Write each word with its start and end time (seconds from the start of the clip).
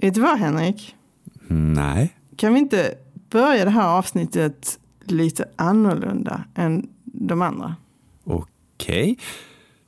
Vet 0.00 0.14
du 0.14 0.20
vad 0.20 0.38
Henrik? 0.38 0.96
Nej. 1.48 2.16
Kan 2.36 2.54
vi 2.54 2.60
inte 2.60 2.94
börja 3.30 3.64
det 3.64 3.70
här 3.70 3.88
avsnittet 3.88 4.78
lite 5.04 5.48
annorlunda 5.56 6.44
än 6.54 6.88
de 7.04 7.42
andra? 7.42 7.76
Okej. 8.24 9.18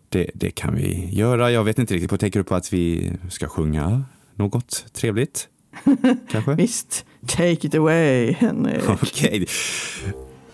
Det, 0.08 0.30
det 0.34 0.50
kan 0.50 0.74
vi 0.74 1.08
göra. 1.12 1.50
Jag 1.50 1.64
vet 1.64 1.78
inte 1.78 1.94
riktigt. 1.94 2.10
Vad 2.10 2.20
tänker 2.20 2.40
du 2.40 2.44
på 2.44 2.54
att 2.54 2.72
vi 2.72 3.12
ska 3.30 3.48
sjunga 3.48 4.04
något 4.34 4.86
trevligt? 4.92 5.48
Kanske? 6.30 6.54
Visst, 6.54 7.04
take 7.26 7.66
it 7.66 7.74
away 7.74 8.32
Henrik. 8.32 8.88
Okej. 8.88 9.46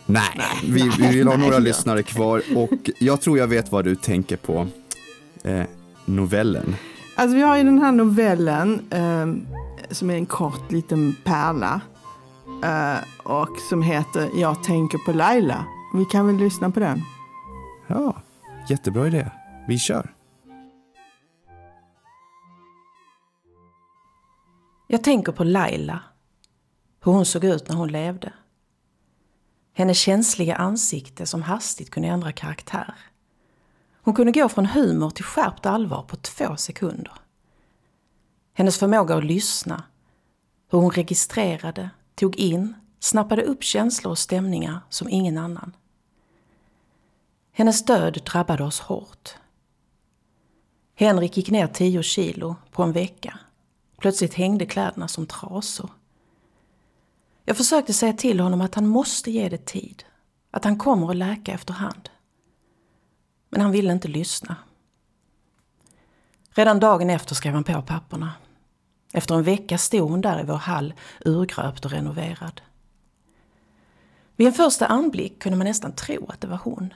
Nej, 0.07 0.23
vi, 0.65 0.91
vi 0.99 1.09
vill 1.09 1.27
ha 1.27 1.37
nej, 1.37 1.47
några 1.47 1.55
ja. 1.55 1.59
lyssnare 1.59 2.03
kvar 2.03 2.43
och 2.57 2.91
jag 2.99 3.21
tror 3.21 3.39
jag 3.39 3.47
vet 3.47 3.73
vad 3.73 3.85
du 3.85 3.95
tänker 3.97 4.37
på. 4.37 4.67
Eh, 5.45 5.63
novellen. 6.05 6.77
Alltså 7.19 7.37
vi 7.37 7.43
har 7.43 7.57
ju 7.57 7.65
den 7.65 7.79
här 7.79 7.93
novellen 7.93 8.89
ehm, 8.91 9.47
som 9.91 10.11
är 10.11 10.15
en 10.15 10.27
kort 10.27 10.73
liten 10.73 11.17
pärla. 11.25 11.81
eh, 12.65 12.99
och 13.25 13.59
som 13.69 13.83
heter 13.83 14.31
Jag 14.35 14.63
tänker 14.65 14.99
på 14.99 15.13
Laila. 15.13 15.65
Vi 15.95 16.05
kan 16.05 16.27
väl 16.27 16.37
lyssna 16.37 16.71
på 16.71 16.81
den? 16.81 17.01
Ja, 17.87 18.23
jättebra 18.69 19.07
idé. 19.07 19.31
Vi 19.69 19.79
kör. 19.79 20.15
Jag 24.87 25.05
tänker 25.05 25.33
på 25.33 25.45
Laila. 25.45 26.01
Hur 27.05 27.13
hon 27.13 27.27
såg 27.27 27.45
ut 27.45 27.69
när 27.69 27.77
hon 27.77 27.89
levde. 27.93 28.33
Hennes 29.75 29.99
känsliga 29.99 30.57
ansikte 30.57 31.27
som 31.27 31.43
hastigt 31.43 31.91
kunde 31.91 32.09
ändra 32.09 32.33
karaktär. 32.33 32.95
Hon 34.09 34.15
kunde 34.15 34.33
gå 34.33 34.49
från 34.49 34.67
humor 34.67 35.11
till 35.11 35.25
skärpt 35.25 35.67
allvar 35.67 36.03
på 36.03 36.17
två 36.17 36.57
sekunder. 36.57 37.13
Hennes 38.55 38.79
förmåga 38.79 39.15
att 39.15 39.25
lyssna, 39.25 39.83
hur 40.71 40.79
hon 40.79 40.91
registrerade, 40.91 41.91
tog 42.15 42.37
in, 42.37 42.75
snappade 43.01 43.43
upp 43.43 43.63
känslor 43.63 44.11
och 44.11 44.19
stämningar 44.19 44.81
som 44.89 45.09
ingen 45.09 45.39
annan. 45.39 45.77
Hennes 47.53 47.85
död 47.85 48.23
drabbade 48.33 48.65
oss 48.65 48.81
hårt. 48.81 49.35
Henrik 50.95 51.37
gick 51.37 51.51
ner 51.51 51.67
10 51.67 52.03
kilo 52.03 52.57
på 52.71 52.83
en 52.83 52.93
vecka. 52.93 53.39
Plötsligt 53.99 54.35
hängde 54.35 54.67
kläderna 54.67 55.09
som 55.09 55.27
trasor. 55.27 55.91
Jag 57.45 57.57
försökte 57.57 57.93
säga 57.93 58.13
till 58.13 58.41
honom 58.41 58.61
att 58.61 58.75
han 58.75 58.87
måste 58.87 59.31
ge 59.31 59.49
det 59.49 59.67
tid. 59.67 60.05
Att 60.51 60.65
han 60.65 60.79
kommer 60.79 61.11
att 61.11 61.17
läka 61.17 61.53
efterhand. 61.53 62.11
Men 63.49 63.61
han 63.61 63.73
ville 63.73 63.93
inte 63.93 64.09
lyssna. 64.09 64.57
Redan 66.51 66.81
dagen 66.81 67.11
efter 67.11 67.35
skrev 67.35 67.55
han 67.55 67.65
på 67.65 67.83
papperna. 67.83 68.33
Efter 69.13 69.35
en 69.35 69.43
vecka 69.43 69.79
stod 69.79 70.11
hon 70.11 70.21
där 70.21 70.41
i 70.41 70.45
vår 70.45 70.55
hall, 70.55 70.95
urgröpt 71.25 71.85
och 71.85 71.91
renoverad. 71.91 72.61
Vid 74.37 74.47
en 74.47 74.53
första 74.53 74.87
anblick 74.87 75.43
kunde 75.43 75.59
man 75.59 75.67
nästan 75.67 75.93
tro 75.93 76.27
att 76.29 76.41
det 76.41 76.47
var 76.47 76.61
hon. 76.63 76.95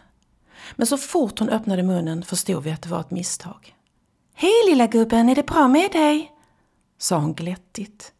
Men 0.76 0.86
så 0.86 0.98
fort 0.98 1.38
hon 1.38 1.48
öppnade 1.48 1.82
munnen 1.82 2.22
förstod 2.22 2.62
vi 2.62 2.70
att 2.70 2.82
det 2.82 2.88
var 2.88 3.00
ett 3.00 3.10
misstag. 3.10 3.76
Hej 4.34 4.52
lilla 4.68 4.86
gubben, 4.86 5.28
är 5.28 5.34
det 5.34 5.46
bra 5.46 5.68
med 5.68 5.92
dig? 5.92 6.32
sa 6.98 7.18
hon 7.18 7.34
glättigt. 7.34 8.12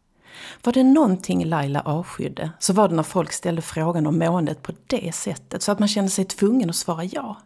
Var 0.63 0.73
det 0.73 0.83
någonting 0.83 1.45
Laila 1.45 1.81
avskydde 1.81 2.51
så 2.59 2.73
var 2.73 2.89
det 2.89 2.95
när 2.95 3.03
folk 3.03 3.31
ställde 3.31 3.61
frågan 3.61 4.07
om 4.07 4.19
måendet 4.19 4.61
på 4.61 4.71
det 4.87 5.15
sättet 5.15 5.61
så 5.61 5.71
att 5.71 5.79
man 5.79 5.87
kände 5.87 6.11
sig 6.11 6.25
tvungen 6.25 6.69
att 6.69 6.75
svara 6.75 7.03
ja. 7.03 7.37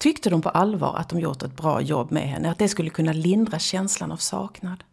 Tyckte 0.00 0.30
de 0.30 0.42
på 0.42 0.48
allvar 0.48 0.94
att 0.96 1.08
de 1.08 1.20
gjort 1.20 1.42
ett 1.42 1.56
bra 1.56 1.80
jobb 1.80 2.10
med 2.10 2.28
henne, 2.28 2.50
att 2.50 2.58
det 2.58 2.68
skulle 2.68 2.90
kunna 2.90 3.12
lindra 3.12 3.58
känslan 3.58 4.12
av 4.12 4.16
saknad? 4.16 4.84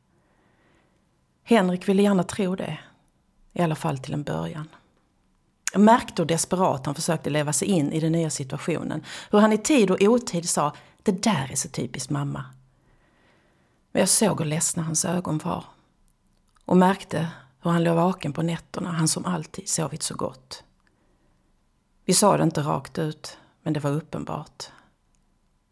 Henrik 1.44 1.90
ville 1.90 2.02
gärna 2.02 2.24
tro 2.24 2.56
det, 2.56 2.80
i 3.54 3.62
alla 3.62 3.76
fall 3.76 3.98
till 3.98 4.14
en 4.14 4.24
början. 4.24 4.68
Jag 5.74 5.82
märkte 5.82 6.22
hur 6.22 6.28
desperat 6.28 6.86
han 6.86 6.96
försökte 6.96 7.30
leva 7.30 7.54
sig 7.54 7.68
in 7.68 7.92
i 7.92 8.00
den 8.00 8.12
nya 8.12 8.30
situationen. 8.30 9.04
Hur 9.32 9.40
han 9.40 9.54
i 9.54 9.58
tid 9.58 9.92
och 9.92 10.02
otid 10.02 10.50
sa 10.50 10.74
“det 11.04 11.24
där 11.24 11.52
är 11.52 11.56
så 11.56 11.70
typiskt 11.70 12.10
mamma”. 12.10 12.46
Men 13.92 14.00
jag 14.00 14.10
såg 14.10 14.40
hur 14.40 14.46
ledsna 14.46 14.84
hans 14.84 15.06
ögon 15.06 15.38
var. 15.38 15.64
Och 16.66 16.78
märkte 16.78 17.28
hur 17.62 17.72
han 17.72 17.84
låg 17.84 17.96
vaken 17.96 18.34
på 18.34 18.42
nätterna, 18.42 18.92
han 18.92 19.08
som 19.08 19.26
alltid 19.26 19.70
sovit 19.70 20.04
så 20.04 20.16
gott. 20.16 20.64
Vi 22.06 22.14
sa 22.14 22.38
det 22.38 22.44
inte 22.44 22.62
rakt 22.62 22.98
ut, 22.98 23.38
men 23.62 23.74
det 23.74 23.80
var 23.80 23.92
uppenbart. 23.92 24.72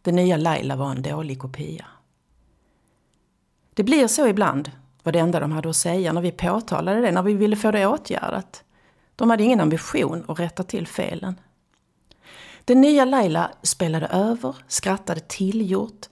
Den 0.05 0.16
nya 0.16 0.38
Laila 0.38 0.75
var 0.75 0.91
en 0.91 1.01
dålig 1.01 1.39
kopia. 1.39 1.85
Det 3.73 3.83
blir 3.83 4.07
så 4.07 4.27
ibland, 4.27 4.71
var 5.03 5.11
det 5.11 5.19
enda 5.19 5.39
de 5.39 5.51
hade 5.51 5.69
att 5.69 5.75
säga 5.75 6.13
när 6.13 6.21
vi 6.21 6.31
påtalade 6.31 7.01
det, 7.01 7.11
när 7.11 7.21
vi 7.21 7.33
ville 7.33 7.55
få 7.55 7.71
det 7.71 7.88
åtgärdat. 7.88 8.63
De 9.16 9.29
hade 9.29 9.43
ingen 9.43 9.59
ambition 9.59 10.23
att 10.27 10.39
rätta 10.39 10.63
till 10.63 10.88
felen. 10.88 11.39
Den 12.66 12.81
nya 12.81 13.05
Laila 13.05 13.51
spelade 13.63 14.07
över, 14.07 14.55
skrattade 14.67 15.19
tillgjort, 15.19 16.05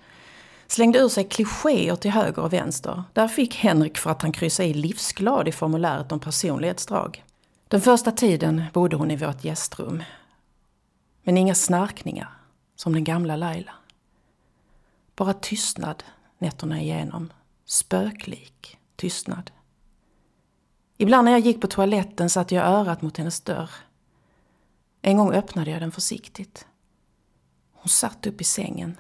slängde 0.68 1.00
ur 1.00 1.10
sig 1.10 1.24
klichéer 1.24 1.96
till 1.96 2.12
höger 2.12 2.42
och 2.42 2.54
vänster. 2.54 3.04
Där 3.14 3.28
fick 3.28 3.56
Henrik 3.56 3.98
för 3.98 4.10
att 4.10 4.22
han 4.22 4.32
kryssade 4.32 4.70
i 4.70 4.74
livsglad 4.74 5.48
i 5.48 5.52
formuläret 5.52 6.12
om 6.12 6.20
personlighetsdrag. 6.20 7.24
Den 7.68 7.82
första 7.82 8.12
tiden 8.12 8.64
bodde 8.74 8.96
hon 8.96 9.12
i 9.12 9.16
vårt 9.16 9.44
gästrum. 9.44 10.04
Men 11.24 11.38
inga 11.38 11.56
snarkningar, 11.56 12.30
som 12.76 12.94
den 12.94 13.04
gamla 13.04 13.36
Laila. 13.36 13.72
Bara 15.16 15.34
tystnad 15.34 16.04
nätterna 16.38 16.82
igenom. 16.82 17.34
Spöklik 17.66 18.78
tystnad. 18.96 19.52
Ibland 20.98 21.26
när 21.26 21.32
jag 21.32 21.42
gick 21.42 21.62
på 21.62 21.68
toaletten 21.68 22.30
satte 22.30 22.56
jag 22.56 22.66
örat 22.66 23.02
mot 23.02 23.18
hennes 23.18 23.42
dörr. 23.42 23.70
En 25.02 25.18
gång 25.18 25.32
öppnade 25.32 25.72
jag 25.72 25.82
den 25.82 25.92
försiktigt. 25.92 26.68
Hon 27.74 27.90
satt 27.90 28.28
upp 28.28 28.42
i 28.42 28.44
sängen, 28.44 29.00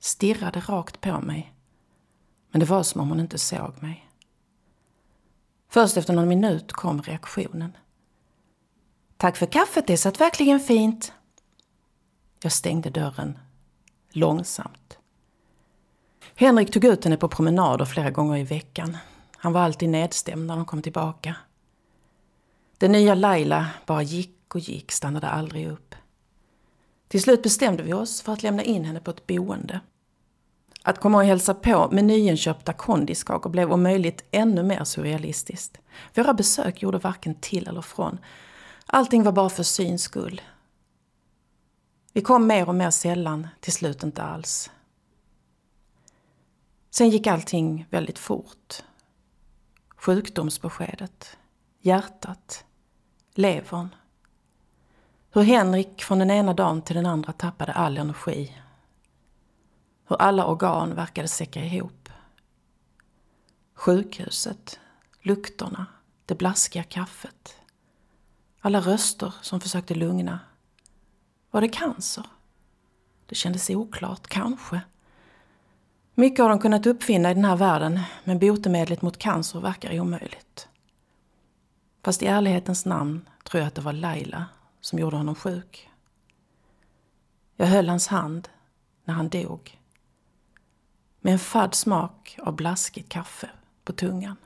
stirrade 0.00 0.60
rakt 0.60 1.00
på 1.00 1.20
mig. 1.20 1.54
Men 2.50 2.60
det 2.60 2.66
var 2.66 2.82
som 2.82 3.00
om 3.00 3.08
hon 3.08 3.20
inte 3.20 3.38
såg 3.38 3.82
mig. 3.82 4.08
Först 5.68 5.96
efter 5.96 6.12
någon 6.12 6.28
minut 6.28 6.72
kom 6.72 7.02
reaktionen. 7.02 7.76
Tack 9.16 9.36
för 9.36 9.46
kaffet, 9.46 9.86
det 9.86 9.96
satt 9.96 10.20
verkligen 10.20 10.60
fint. 10.60 11.12
Jag 12.42 12.52
stängde 12.52 12.90
dörren, 12.90 13.38
långsamt. 14.10 14.97
Henrik 16.40 16.70
tog 16.70 16.84
ut 16.84 17.04
henne 17.04 17.16
på 17.16 17.28
promenader 17.28 17.84
flera 17.84 18.10
gånger 18.10 18.36
i 18.36 18.44
veckan. 18.44 18.96
Han 19.36 19.52
var 19.52 19.60
alltid 19.60 19.88
nedstämd 19.88 20.46
när 20.46 20.56
de 20.56 20.64
kom 20.64 20.82
tillbaka. 20.82 21.36
Den 22.78 22.92
nya 22.92 23.14
Laila 23.14 23.66
bara 23.86 24.02
gick 24.02 24.54
och 24.54 24.60
gick, 24.60 24.92
stannade 24.92 25.28
aldrig 25.28 25.68
upp. 25.68 25.94
Till 27.08 27.22
slut 27.22 27.42
bestämde 27.42 27.82
vi 27.82 27.92
oss 27.92 28.22
för 28.22 28.32
att 28.32 28.42
lämna 28.42 28.62
in 28.62 28.84
henne 28.84 29.00
på 29.00 29.10
ett 29.10 29.26
boende. 29.26 29.80
Att 30.82 31.00
komma 31.00 31.18
och 31.18 31.24
hälsa 31.24 31.54
på 31.54 31.88
med 31.92 32.04
nyinköpta 32.04 32.72
kondiskakor 32.72 33.50
blev 33.50 33.72
om 33.72 33.82
möjligt 33.82 34.24
ännu 34.30 34.62
mer 34.62 34.84
surrealistiskt. 34.84 35.78
Våra 36.14 36.34
besök 36.34 36.82
gjorde 36.82 36.98
varken 36.98 37.34
till 37.34 37.68
eller 37.68 37.82
från. 37.82 38.18
Allting 38.86 39.22
var 39.22 39.32
bara 39.32 39.50
för 39.50 39.62
syns 39.62 40.02
skull. 40.02 40.40
Vi 42.12 42.20
kom 42.20 42.46
mer 42.46 42.68
och 42.68 42.74
mer 42.74 42.90
sällan, 42.90 43.48
till 43.60 43.72
slut 43.72 44.02
inte 44.02 44.22
alls. 44.22 44.70
Sen 46.90 47.10
gick 47.10 47.26
allting 47.26 47.86
väldigt 47.90 48.18
fort. 48.18 48.82
Sjukdomsbeskedet, 49.96 51.38
hjärtat, 51.80 52.64
levern. 53.34 53.88
Hur 55.30 55.42
Henrik 55.42 56.02
från 56.02 56.18
den 56.18 56.30
ena 56.30 56.54
dagen 56.54 56.82
till 56.82 56.96
den 56.96 57.06
andra 57.06 57.32
tappade 57.32 57.72
all 57.72 57.98
energi. 57.98 58.56
Hur 60.08 60.16
alla 60.16 60.46
organ 60.46 60.94
verkade 60.94 61.28
säcka 61.28 61.64
ihop. 61.64 62.08
Sjukhuset, 63.74 64.80
lukterna, 65.20 65.86
det 66.26 66.34
blaskiga 66.34 66.82
kaffet. 66.82 67.56
Alla 68.60 68.80
röster 68.80 69.34
som 69.42 69.60
försökte 69.60 69.94
lugna. 69.94 70.40
Var 71.50 71.60
det 71.60 71.68
cancer? 71.68 72.26
Det 73.26 73.34
kändes 73.34 73.70
oklart, 73.70 74.26
kanske. 74.26 74.80
Mycket 76.18 76.42
har 76.42 76.48
de 76.48 76.60
kunnat 76.60 76.86
uppfinna 76.86 77.30
i 77.30 77.34
den 77.34 77.44
här 77.44 77.56
världen, 77.56 78.00
men 78.24 78.38
botemedlet 78.38 79.02
mot 79.02 79.18
cancer 79.18 79.60
verkar 79.60 80.00
omöjligt. 80.00 80.68
Fast 82.04 82.22
i 82.22 82.26
ärlighetens 82.26 82.84
namn 82.84 83.28
tror 83.44 83.60
jag 83.60 83.68
att 83.68 83.74
det 83.74 83.80
var 83.80 83.92
Laila 83.92 84.46
som 84.80 84.98
gjorde 84.98 85.16
honom 85.16 85.34
sjuk. 85.34 85.90
Jag 87.56 87.66
höll 87.66 87.88
hans 87.88 88.08
hand 88.08 88.48
när 89.04 89.14
han 89.14 89.28
dog. 89.28 89.78
Med 91.20 91.32
en 91.32 91.38
fadd 91.38 91.74
smak 91.74 92.38
av 92.42 92.56
blaskigt 92.56 93.08
kaffe 93.08 93.50
på 93.84 93.92
tungan. 93.92 94.36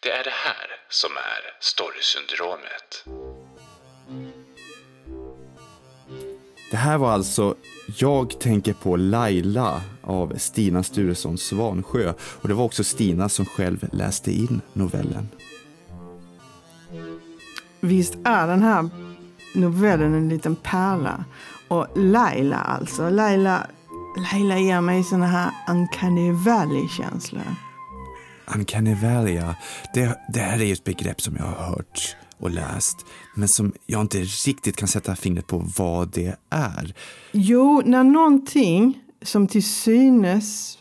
Det 0.00 0.10
är 0.10 0.24
det 0.24 0.30
här 0.44 0.66
som 0.88 1.10
är 1.16 1.56
storysyndromet. 1.60 3.31
Det 6.72 6.78
här 6.78 6.98
var 6.98 7.12
alltså 7.12 7.54
Jag 7.96 8.40
tänker 8.40 8.72
på 8.72 8.96
Laila 8.96 9.82
av 10.02 10.34
Stina 10.36 10.82
Sturesson 10.82 11.38
Svansjö. 11.38 12.12
Och 12.20 12.48
det 12.48 12.54
var 12.54 12.64
också 12.64 12.84
Stina 12.84 13.28
som 13.28 13.46
själv 13.46 13.88
läste 13.92 14.32
in 14.32 14.60
novellen. 14.72 15.28
Visst 17.80 18.14
är 18.24 18.46
den 18.46 18.62
här 18.62 18.88
novellen 19.54 20.14
en 20.14 20.28
liten 20.28 20.56
pärla. 20.56 21.24
Och 21.68 21.86
Laila 21.94 22.56
alltså. 22.56 23.10
Laila, 23.10 23.66
Laila 24.32 24.58
ger 24.58 24.80
mig 24.80 25.04
såna 25.04 25.26
här 25.26 25.50
uncanny 25.68 26.32
valley-känslor. 26.32 27.54
Uncanny 28.54 28.94
valley, 28.94 29.34
ja. 29.34 29.54
Det, 29.94 30.18
det 30.32 30.40
här 30.40 30.60
är 30.60 30.64
ju 30.64 30.72
ett 30.72 30.84
begrepp 30.84 31.20
som 31.20 31.36
jag 31.36 31.44
har 31.44 31.66
hört 31.66 32.16
och 32.42 32.50
läst, 32.50 33.06
men 33.34 33.48
som 33.48 33.72
jag 33.86 34.00
inte 34.00 34.18
riktigt 34.18 34.76
kan 34.76 34.88
sätta 34.88 35.16
fingret 35.16 35.46
på 35.46 35.64
vad 35.78 36.12
det 36.12 36.36
är. 36.50 36.94
Jo, 37.32 37.82
när 37.84 38.04
någonting 38.04 39.02
som 39.22 39.46
till 39.46 39.64
synes 39.64 40.78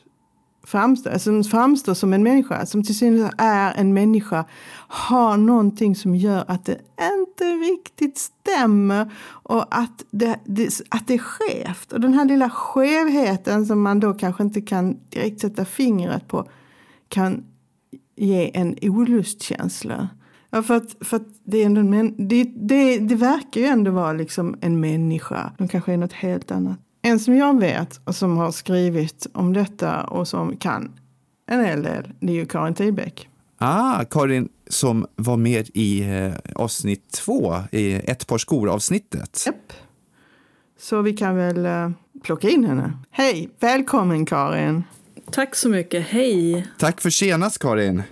framstår, 0.64 1.18
som 1.18 1.44
framstår 1.44 1.94
som 1.94 2.14
en 2.14 2.24
människa, 2.24 2.66
som 2.66 2.84
till 2.84 2.98
synes 2.98 3.32
är 3.38 3.74
en 3.74 3.94
människa, 3.94 4.46
har 4.88 5.38
någonting 5.38 5.96
som 5.96 6.16
gör 6.16 6.46
att 6.48 6.66
det 6.66 6.78
inte 7.20 7.44
riktigt 7.44 8.18
stämmer 8.18 9.12
och 9.28 9.66
att 9.78 10.04
det, 10.12 10.40
det, 10.46 10.82
att 10.90 11.08
det 11.08 11.14
är 11.14 11.18
skevt. 11.18 11.94
Och 11.94 12.02
den 12.02 12.14
här 12.14 12.26
lilla 12.26 12.50
skevheten 12.50 13.66
som 13.66 13.82
man 13.82 14.00
då 14.00 14.14
kanske 14.14 14.44
inte 14.44 14.62
kan 14.62 14.98
direkt 15.10 15.42
sätta 15.42 15.66
fingret 15.66 16.28
på 16.28 16.50
kan 17.08 17.44
ge 18.16 18.52
en 18.54 18.76
olustkänsla. 18.82 20.10
Ja, 20.54 20.64
för 20.64 20.76
att, 20.76 20.96
för 21.02 21.18
att 21.18 21.28
det, 21.44 21.58
är 21.58 21.66
ändå 21.66 21.82
en, 21.82 22.28
det, 22.28 22.44
det, 22.56 23.00
det 23.00 23.16
verkar 23.16 23.62
ju 23.62 23.68
ändå 23.68 23.92
vara 23.92 24.14
liksom 24.14 24.58
en 24.62 24.80
människa. 24.80 25.52
De 25.58 25.68
kanske 25.68 25.94
är 25.94 25.98
något 25.98 26.14
helt 26.14 26.52
annat. 26.52 26.80
En 27.02 27.20
som 27.20 27.36
jag 27.36 27.60
vet 27.60 28.00
och 28.04 28.16
som 28.16 28.38
har 28.38 28.52
skrivit 28.52 29.28
om 29.34 29.54
detta 29.54 30.04
och 30.04 30.28
som 30.28 30.58
kan 30.58 30.92
en 31.48 31.66
hel 31.66 31.84
del, 31.84 32.14
det 32.20 32.32
är 32.32 32.36
ju 32.36 32.46
Karin 32.46 32.74
Tibeck. 32.74 33.30
Ah, 33.58 34.04
Karin 34.04 34.50
som 34.68 35.06
var 35.16 35.38
med 35.38 35.70
i 35.74 36.02
eh, 36.02 36.34
avsnitt 36.56 37.12
två, 37.12 37.56
i 37.72 37.94
ett 37.94 38.28
par 38.28 38.38
skor-avsnittet. 38.38 39.44
Japp. 39.46 39.74
Så 40.80 41.02
vi 41.02 41.14
kan 41.14 41.36
väl 41.36 41.66
eh, 41.66 41.90
plocka 42.24 42.50
in 42.50 42.66
henne. 42.66 42.94
Hej, 43.12 43.50
välkommen 43.60 44.26
Karin! 44.26 44.84
Tack 45.32 45.56
så 45.56 45.70
mycket, 45.70 46.08
hej! 46.08 46.68
Tack 46.78 47.02
för 47.02 47.10
senast 47.10 47.60
Karin! 47.60 48.04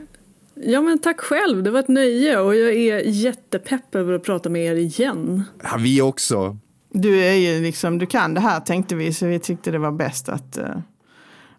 Ja 0.61 0.81
men 0.81 0.99
tack 0.99 1.19
själv, 1.19 1.63
det 1.63 1.71
var 1.71 1.79
ett 1.79 1.87
nöje 1.87 2.39
och 2.39 2.55
jag 2.55 2.73
är 2.73 2.99
jättepepp 2.99 3.95
över 3.95 4.13
att 4.13 4.23
prata 4.23 4.49
med 4.49 4.65
er 4.65 4.75
igen. 4.75 5.43
Ja, 5.63 5.77
vi 5.79 6.01
också. 6.01 6.57
Du 6.91 7.19
är 7.23 7.33
ju 7.33 7.63
liksom, 7.63 7.97
du 7.97 8.05
kan 8.05 8.33
det 8.33 8.41
här 8.41 8.59
tänkte 8.59 8.95
vi 8.95 9.13
så 9.13 9.25
vi 9.25 9.39
tyckte 9.39 9.71
det 9.71 9.79
var 9.79 9.91
bäst 9.91 10.29
att, 10.29 10.57
uh, 10.57 10.79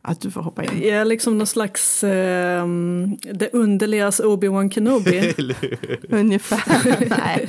att 0.03 0.21
du 0.21 0.31
får 0.31 0.41
hoppa 0.41 0.65
in. 0.65 0.71
Jag 0.83 0.97
är 0.97 1.05
liksom 1.05 1.39
någon 1.39 1.47
slags 1.47 2.05
uh, 2.05 2.11
det 3.33 3.51
underligas 3.53 4.21
Obi-Wan 4.21 4.71
Kenobi. 4.71 5.35
Ungefär. 6.09 7.09
Nej. 7.19 7.49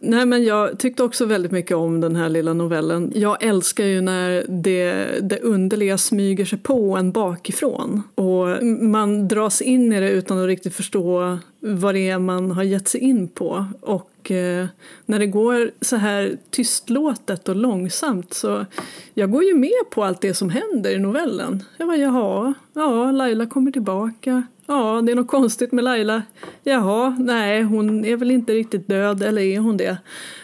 Nej 0.00 0.26
men 0.26 0.44
jag 0.44 0.78
tyckte 0.78 1.02
också 1.02 1.26
väldigt 1.26 1.52
mycket 1.52 1.76
om 1.76 2.00
den 2.00 2.16
här 2.16 2.28
lilla 2.28 2.52
novellen. 2.52 3.12
Jag 3.14 3.42
älskar 3.42 3.84
ju 3.84 4.00
när 4.00 4.44
det, 4.48 5.08
det 5.22 5.40
underliga 5.40 5.98
smyger 5.98 6.44
sig 6.44 6.58
på 6.58 6.96
en 6.96 7.12
bakifrån. 7.12 8.02
Och 8.14 8.64
man 8.80 9.28
dras 9.28 9.60
in 9.60 9.92
i 9.92 10.00
det 10.00 10.10
utan 10.10 10.38
att 10.38 10.46
riktigt 10.46 10.74
förstå 10.74 11.38
vad 11.60 11.94
det 11.94 12.08
är 12.08 12.18
man 12.18 12.50
har 12.50 12.62
gett 12.62 12.88
sig 12.88 13.00
in 13.00 13.28
på. 13.28 13.66
Och 13.80 14.10
eh, 14.30 14.66
när 15.06 15.18
det 15.18 15.26
går 15.26 15.70
så 15.80 15.96
här 15.96 16.38
tystlåtet 16.50 17.48
och 17.48 17.56
långsamt 17.56 18.34
så 18.34 18.66
jag 19.14 19.30
går 19.30 19.44
ju 19.44 19.54
med 19.54 19.90
på 19.90 20.04
allt 20.04 20.20
det 20.20 20.34
som 20.34 20.50
händer 20.50 20.90
i 20.90 20.98
novellen. 20.98 21.64
Jag 21.76 21.88
bara, 21.88 21.96
jaha, 21.96 22.54
ja, 22.72 23.10
Laila 23.10 23.46
kommer 23.46 23.70
tillbaka. 23.70 24.42
Ja, 24.66 25.02
det 25.02 25.12
är 25.12 25.16
något 25.16 25.28
konstigt 25.28 25.72
med 25.72 25.84
Laila. 25.84 26.22
Jaha, 26.62 27.16
nej, 27.18 27.62
hon 27.62 28.04
är 28.04 28.16
väl 28.16 28.30
inte 28.30 28.52
riktigt 28.52 28.88
död, 28.88 29.22
eller 29.22 29.42
är 29.42 29.58
hon 29.58 29.76
det? 29.76 29.98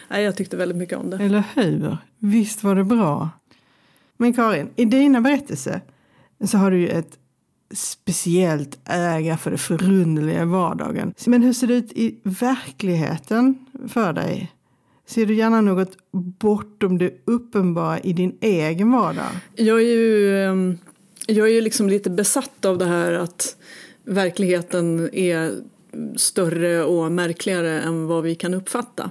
Nej, 0.08 0.25
jag 0.25 0.36
tyckte 0.36 0.56
väldigt 0.56 0.78
mycket 0.78 0.98
om 0.98 1.10
det. 1.10 1.16
Eller 1.16 1.42
hur? 1.54 1.96
Visst 2.19 2.64
var 2.64 2.75
det 2.75 2.84
bra. 2.84 3.31
Men 4.16 4.32
Karin, 4.32 4.69
i 4.76 4.84
dina 4.84 5.20
berättelser 5.20 5.81
så 6.44 6.58
har 6.58 6.70
du 6.70 6.81
ju 6.81 6.88
ett 6.88 7.19
speciellt 7.74 8.78
äga 8.84 9.36
för 9.36 9.50
det 9.50 9.58
förunderliga 9.58 10.42
i 10.42 10.46
vardagen. 10.46 11.14
Men 11.26 11.42
hur 11.42 11.52
ser 11.52 11.66
det 11.66 11.74
ut 11.74 11.92
i 11.92 12.20
verkligheten 12.22 13.66
för 13.88 14.12
dig? 14.12 14.52
Ser 15.06 15.26
du 15.26 15.34
gärna 15.34 15.60
något 15.60 15.96
bortom 16.12 16.98
det 16.98 17.14
uppenbara 17.24 18.00
i 18.00 18.12
din 18.12 18.38
egen 18.40 18.90
vardag? 18.90 19.30
Jag 19.54 19.80
är 19.80 19.86
ju, 19.86 20.38
ehm, 20.44 20.78
jag 21.26 21.48
är 21.48 21.52
ju 21.52 21.60
liksom 21.60 21.88
lite 21.88 22.10
besatt 22.10 22.64
av 22.64 22.78
det 22.78 22.84
här 22.84 23.12
att 23.12 23.56
verkligheten 24.04 25.14
är 25.14 25.52
större 26.16 26.84
och 26.84 27.12
märkligare 27.12 27.80
än 27.80 28.06
vad 28.06 28.22
vi 28.22 28.34
kan 28.34 28.54
uppfatta. 28.54 29.10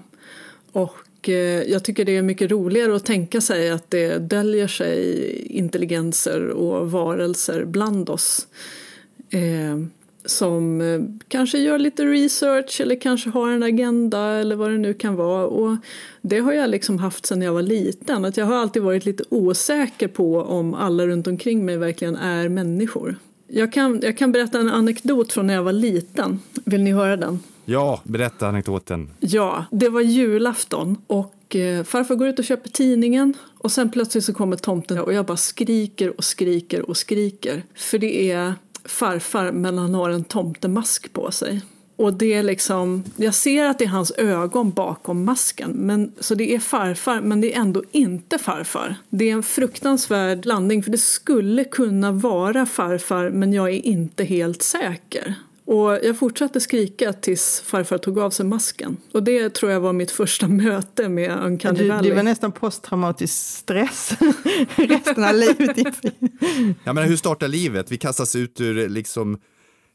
Och 0.72 0.96
och 1.24 1.30
eh, 1.30 1.64
jag 1.64 1.84
tycker 1.84 2.06
det 2.06 2.18
är 2.18 2.22
mycket 2.22 2.52
roligare 2.52 2.96
att 2.96 3.06
tänka 3.06 3.42
sig 3.42 3.70
att 3.70 3.92
det 3.92 4.18
döljer 4.18 4.68
sig 4.68 5.36
intelligenser 5.46 6.50
och 6.50 6.92
varelser 6.92 7.66
bland 7.66 8.10
oss. 8.10 8.48
Eh, 9.30 9.78
som 10.26 10.82
eh, 10.82 11.02
kanske 11.28 11.58
gör 11.58 11.80
lite 11.80 12.06
research 12.06 12.82
eller 12.82 12.96
kanske 12.96 13.30
har 13.30 13.50
en 13.50 13.64
agenda 13.64 14.20
eller 14.20 14.56
vad 14.56 14.72
det 14.72 14.78
nu 14.78 14.94
kan 14.94 15.16
vara. 15.16 15.48
Och 15.48 15.78
det 16.22 16.40
har 16.40 16.54
jag 16.54 16.70
liksom 16.70 17.00
haft 17.00 17.26
sedan 17.26 17.42
jag 17.42 17.54
var 17.54 17.62
liten. 17.62 18.26
Att 18.26 18.38
jag 18.38 18.46
har 18.46 18.56
alltid 18.56 18.82
varit 18.82 19.06
lite 19.06 19.24
osäker 19.30 20.08
på 20.08 20.42
om 20.42 20.74
alla 20.74 21.08
runt 21.08 21.28
omkring 21.28 21.66
mig 21.66 21.78
verkligen 21.78 22.16
är 22.16 22.50
människor. 22.50 23.16
Jag 23.56 23.74
kan, 23.74 24.00
jag 24.04 24.18
kan 24.18 24.32
berätta 24.32 24.60
en 24.60 24.70
anekdot 24.70 25.34
från 25.34 25.48
när 25.48 25.54
jag 25.54 25.64
var 25.64 25.72
liten. 25.74 26.40
Vill 26.66 26.84
ni 26.84 26.92
höra 26.92 27.18
den? 27.18 27.40
Ja, 27.66 28.02
berätta 28.04 28.48
anekdoten. 28.48 29.10
Ja, 29.20 29.66
det 29.72 29.90
var 29.90 30.02
julafton 30.02 30.98
och 31.08 31.56
eh, 31.56 31.84
farfar 31.84 32.16
går 32.16 32.28
ut 32.28 32.40
och 32.40 32.46
köper 32.46 32.70
tidningen 32.70 33.34
och 33.58 33.72
sen 33.72 33.92
plötsligt 33.92 34.24
så 34.24 34.34
kommer 34.34 34.56
tomten 34.56 35.00
och 35.00 35.14
jag 35.14 35.26
bara 35.26 35.38
skriker 35.38 36.18
och 36.18 36.24
skriker 36.24 36.90
och 36.90 36.98
skriker. 36.98 37.64
För 37.76 37.98
det 37.98 38.32
är 38.32 38.54
farfar 38.86 39.52
men 39.52 39.78
han 39.78 39.94
har 39.94 40.10
en 40.10 40.24
tomtemask 40.24 41.14
på 41.14 41.32
sig. 41.32 41.62
Och 42.04 42.14
det 42.14 42.34
är 42.34 42.44
liksom, 42.44 43.04
jag 43.16 43.36
ser 43.36 43.66
att 43.66 43.80
det 43.80 43.86
är 43.86 43.90
hans 43.90 44.12
ögon 44.12 44.72
bakom 44.72 45.26
masken. 45.26 45.72
Men, 45.72 46.12
så 46.20 46.36
det 46.36 46.56
är 46.56 46.60
farfar, 46.60 47.22
men 47.22 47.42
det 47.42 47.54
är 47.54 47.60
ändå 47.60 47.84
inte 47.92 48.38
farfar. 48.38 48.96
Det 49.10 49.30
är 49.30 49.34
en 49.34 49.44
fruktansvärd 49.44 50.46
landning, 50.46 50.84
för 50.84 50.92
det 50.92 50.98
skulle 50.98 51.64
kunna 51.64 52.12
vara 52.12 52.66
farfar, 52.66 53.30
men 53.30 53.54
jag 53.54 53.70
är 53.70 53.86
inte 53.86 54.24
helt 54.24 54.62
säker. 54.62 55.36
Och 55.66 56.00
jag 56.04 56.18
fortsatte 56.18 56.60
skrika 56.60 57.14
tills 57.14 57.62
farfar 57.66 57.98
tog 57.98 58.20
av 58.20 58.30
sig 58.30 58.46
masken. 58.46 58.98
Och 59.12 59.24
det 59.24 59.50
tror 59.50 59.72
jag 59.72 59.80
var 59.80 59.94
mitt 59.94 60.12
första 60.12 60.48
möte 60.48 61.10
med 61.10 61.40
Uncanny 61.44 61.80
Du, 61.80 61.88
Valley. 61.88 62.10
det 62.10 62.16
var 62.16 62.24
nästan 62.24 62.52
posttraumatisk 62.52 63.34
stress 63.34 64.14
resten 64.76 65.24
av 65.24 65.36
livet. 65.36 65.78
Ja, 66.84 66.94
men 66.94 67.04
hur 67.04 67.16
startar 67.16 67.48
livet? 67.48 67.92
Vi 67.92 67.98
kastas 67.98 68.36
ut 68.36 68.62
ur 68.62 68.90
liksom 68.90 69.40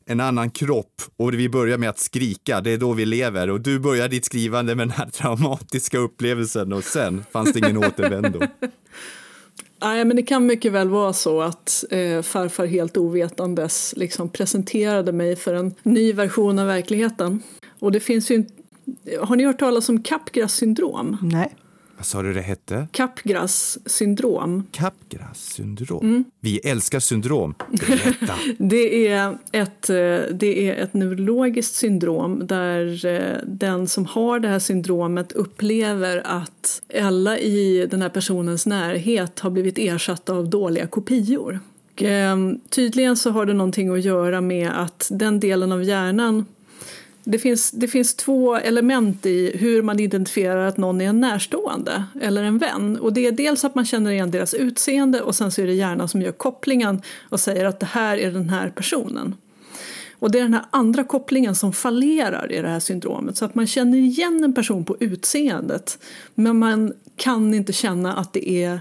en 0.09 0.21
annan 0.21 0.51
kropp 0.51 1.03
och 1.17 1.35
vi 1.35 1.49
börjar 1.49 1.79
med 1.79 1.89
att 1.89 1.99
skrika, 1.99 2.61
det 2.61 2.71
är 2.71 2.79
då 2.79 2.93
vi 2.93 3.07
lever. 3.07 3.51
Och 3.51 3.61
du 3.61 3.79
börjar 3.79 4.09
ditt 4.09 4.25
skrivande 4.25 4.75
med 4.75 4.89
den 4.89 4.97
här 4.97 5.07
traumatiska 5.11 5.99
upplevelsen 5.99 6.73
och 6.73 6.85
sen 6.85 7.25
fanns 7.33 7.53
det 7.53 7.59
ingen 7.59 7.79
återvändo. 7.85 8.41
Nej, 9.81 10.05
men 10.05 10.17
det 10.17 10.23
kan 10.23 10.47
mycket 10.47 10.73
väl 10.73 10.89
vara 10.89 11.13
så 11.13 11.41
att 11.41 11.85
eh, 11.91 12.23
farfar 12.23 12.67
helt 12.67 12.97
ovetandes 12.97 13.95
liksom 13.97 14.29
presenterade 14.29 15.13
mig 15.13 15.37
för 15.37 15.55
en 15.55 15.75
ny 15.83 16.13
version 16.13 16.59
av 16.59 16.67
verkligheten. 16.67 17.43
Och 17.79 17.93
det 17.93 18.01
finns 18.01 18.31
ju 18.31 18.45
Har 19.21 19.37
ni 19.37 19.45
hört 19.45 19.59
talas 19.59 19.89
om 19.89 20.03
Capgras 20.03 20.55
syndrom? 20.55 21.17
Nej. 21.23 21.55
Vad 21.99 22.07
sa 22.07 22.23
du 22.23 22.33
det 22.33 22.41
hette? 22.41 22.87
Capgras 22.93 23.79
syndrom. 23.87 24.67
Capgras 24.73 25.39
syndrom. 25.39 26.25
Vi 26.41 26.59
älskar 26.59 27.01
syndrom. 27.01 27.55
Berätta. 27.71 28.35
Det 28.59 29.09
är, 29.09 29.39
ett, 29.53 29.91
eh, 29.91 29.97
det 30.35 30.69
är 30.69 30.75
ett 30.83 30.95
neurologiskt 30.95 31.75
syndrom 31.75 32.47
där 32.47 33.07
eh, 33.07 33.37
den 33.47 33.89
som 33.89 34.07
har 34.07 34.41
det 34.41 34.49
här 34.49 34.59
syndromet 34.59 35.33
upplever 35.33 36.23
att 36.25 36.83
alla 37.03 37.39
i 37.39 37.87
den 37.91 38.03
här 38.03 38.09
personens 38.09 38.67
närhet 38.67 39.39
har 39.41 39.51
blivit 39.51 39.79
ersatta 39.79 40.33
av 40.33 40.51
dåliga 40.51 40.87
kopior. 40.87 41.61
Och, 41.93 42.03
eh, 42.03 42.37
tydligen 42.71 43.17
så 43.17 43.31
har 43.31 43.47
det 43.47 43.53
någonting 43.53 43.89
att 43.89 44.05
göra 44.05 44.41
med 44.41 44.71
att 44.83 45.09
den 45.11 45.41
delen 45.41 45.73
av 45.73 45.83
hjärnan 45.83 46.45
det 47.31 47.39
finns, 47.39 47.71
det 47.71 47.89
finns 47.89 48.15
två 48.15 48.57
element 48.57 49.27
i 49.27 49.57
hur 49.57 49.83
man 49.83 50.01
identifierar 50.01 50.67
att 50.67 50.77
någon 50.77 51.01
är 51.01 51.09
en 51.09 51.21
närstående 51.21 52.05
eller 52.21 52.43
en 52.43 52.59
vän. 52.59 52.97
Och 52.97 53.13
det 53.13 53.27
är 53.27 53.33
dels 53.33 53.65
att 53.65 53.75
man 53.75 53.85
känner 53.85 54.11
igen 54.11 54.31
deras 54.31 54.55
utseende 54.55 55.21
och 55.21 55.35
sen 55.35 55.51
så 55.51 55.63
är 55.63 55.67
det 55.67 55.73
hjärnan 55.73 56.09
som 56.09 56.23
gör 56.23 56.33
kopplingen 56.33 57.03
och 57.29 57.41
säger 57.41 57.65
att 57.65 57.81
det 57.81 57.87
här 57.87 58.19
är 58.19 58.31
den 58.31 58.49
här 58.49 58.71
personen. 58.71 59.35
Och 60.19 60.31
det 60.31 60.39
är 60.39 60.43
den 60.43 60.55
här 60.55 60.65
andra 60.71 61.05
kopplingen 61.05 61.55
som 61.55 61.73
fallerar 61.73 62.53
i 62.53 62.63
det 62.63 62.69
här 62.69 62.81
syndromet. 62.81 63.37
Så 63.37 63.45
att 63.45 63.55
man 63.55 63.67
känner 63.67 63.99
igen 63.99 64.45
en 64.45 64.55
person 64.55 64.85
på 64.85 64.97
utseendet 65.01 65.99
men 66.35 66.59
man 66.59 66.93
kan 67.17 67.55
inte 67.55 67.73
känna 67.73 68.17
att 68.17 68.33
det 68.33 68.51
är 68.51 68.81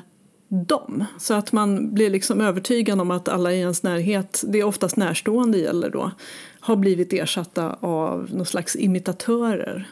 dem. 0.49 1.05
Så 1.19 1.33
att 1.33 1.51
man 1.51 1.93
blir 1.93 2.09
liksom 2.09 2.41
övertygad 2.41 3.01
om 3.01 3.11
att 3.11 3.27
alla 3.27 3.53
i 3.53 3.59
ens 3.59 3.83
närhet, 3.83 4.43
det 4.47 4.59
är 4.59 4.63
oftast 4.63 4.95
närstående 4.95 5.57
gäller 5.57 5.89
då, 5.89 6.11
har 6.59 6.75
blivit 6.75 7.13
ersatta 7.13 7.73
av 7.73 8.29
någon 8.31 8.45
slags 8.45 8.75
imitatörer. 8.75 9.87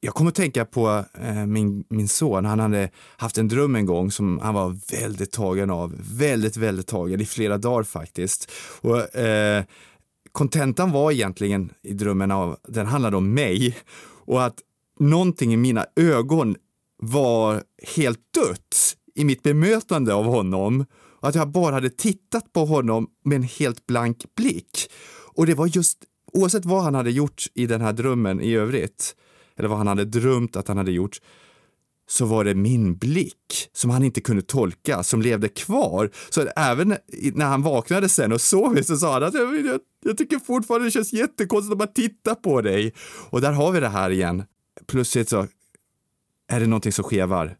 Jag 0.00 0.14
kommer 0.14 0.28
att 0.28 0.34
tänka 0.34 0.64
på 0.64 1.04
eh, 1.20 1.46
min, 1.46 1.84
min 1.88 2.08
son. 2.08 2.44
Han 2.44 2.60
hade 2.60 2.90
haft 3.16 3.38
en 3.38 3.48
dröm 3.48 3.74
en 3.76 3.86
gång 3.86 4.10
som 4.10 4.38
han 4.38 4.54
var 4.54 4.76
väldigt 5.00 5.32
tagen 5.32 5.70
av. 5.70 5.94
Väldigt, 6.18 6.56
väldigt 6.56 6.86
tagen 6.86 7.20
i 7.20 7.26
flera 7.26 7.58
dagar 7.58 7.82
faktiskt. 7.82 8.50
Och, 8.80 9.16
eh, 9.16 9.64
kontentan 10.32 10.90
var 10.90 11.12
egentligen 11.12 11.72
i 11.82 11.92
drömmen 11.92 12.30
av, 12.30 12.56
den 12.68 12.86
handlade 12.86 13.16
om 13.16 13.34
mig 13.34 13.76
och 14.26 14.44
att 14.44 14.54
någonting 15.00 15.52
i 15.52 15.56
mina 15.56 15.86
ögon 15.96 16.56
var 17.06 17.62
helt 17.96 18.20
dött 18.34 18.96
i 19.14 19.24
mitt 19.24 19.42
bemötande 19.42 20.14
av 20.14 20.24
honom. 20.24 20.84
Att 21.20 21.34
jag 21.34 21.48
bara 21.48 21.74
hade 21.74 21.90
tittat 21.90 22.52
på 22.52 22.64
honom 22.64 23.06
med 23.24 23.36
en 23.36 23.42
helt 23.42 23.86
blank 23.86 24.24
blick. 24.36 24.90
Och 25.34 25.46
det 25.46 25.54
var 25.54 25.66
just, 25.66 25.98
oavsett 26.32 26.64
vad 26.64 26.82
han 26.82 26.94
hade 26.94 27.10
gjort 27.10 27.46
i 27.54 27.66
den 27.66 27.80
här 27.80 27.92
drömmen 27.92 28.40
i 28.40 28.54
övrigt, 28.54 29.16
eller 29.56 29.68
vad 29.68 29.78
han 29.78 29.86
hade 29.86 30.04
drömt 30.04 30.56
att 30.56 30.68
han 30.68 30.76
hade 30.76 30.92
gjort, 30.92 31.20
så 32.06 32.26
var 32.26 32.44
det 32.44 32.54
min 32.54 32.96
blick 32.96 33.68
som 33.72 33.90
han 33.90 34.04
inte 34.04 34.20
kunde 34.20 34.42
tolka 34.42 35.02
som 35.02 35.22
levde 35.22 35.48
kvar. 35.48 36.10
Så 36.30 36.48
även 36.56 36.96
när 37.34 37.46
han 37.46 37.62
vaknade 37.62 38.08
sen 38.08 38.32
och 38.32 38.40
sov 38.40 38.82
så 38.82 38.96
sa 38.96 39.12
han 39.12 39.22
att 39.22 39.34
jag, 39.34 39.66
jag, 39.66 39.80
jag 40.04 40.18
tycker 40.18 40.38
fortfarande 40.38 40.86
det 40.86 40.90
känns 40.90 41.12
jättekonstigt 41.12 41.72
att 41.72 41.78
bara 41.78 41.86
titta 41.86 42.34
på 42.34 42.60
dig. 42.60 42.94
Och 43.30 43.40
där 43.40 43.52
har 43.52 43.72
vi 43.72 43.80
det 43.80 43.88
här 43.88 44.10
igen. 44.10 44.42
Plötsligt 44.86 45.28
så 45.28 45.46
är 46.48 46.60
det 46.60 46.66
någonting 46.66 46.92
som 46.92 47.04
skevar 47.04 47.56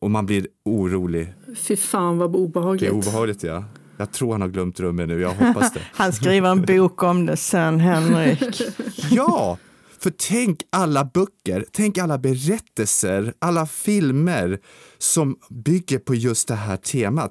och 0.00 0.10
man 0.10 0.26
blir 0.26 0.46
orolig. 0.64 1.34
Fy 1.56 1.76
fan 1.76 2.18
vad 2.18 2.32
Det 2.32 2.38
obehagligt. 2.38 2.90
är 2.90 2.94
obehagligt 2.94 3.42
ja. 3.42 3.64
Jag 3.96 4.12
tror 4.12 4.32
han 4.32 4.40
har 4.40 4.48
glömt 4.48 4.80
rummet 4.80 5.08
nu, 5.08 5.20
jag 5.20 5.34
hoppas 5.34 5.72
det. 5.72 5.80
Han 5.92 6.12
skriver 6.12 6.50
en 6.50 6.62
bok 6.62 7.02
om 7.02 7.26
det 7.26 7.36
sen, 7.36 7.80
Henrik. 7.80 8.62
Ja, 9.10 9.58
för 9.98 10.10
tänk 10.28 10.62
alla 10.70 11.04
böcker, 11.04 11.64
tänk 11.72 11.98
alla 11.98 12.18
berättelser, 12.18 13.34
alla 13.38 13.66
filmer 13.66 14.58
som 14.98 15.38
bygger 15.50 15.98
på 15.98 16.14
just 16.14 16.48
det 16.48 16.54
här 16.54 16.76
temat. 16.76 17.30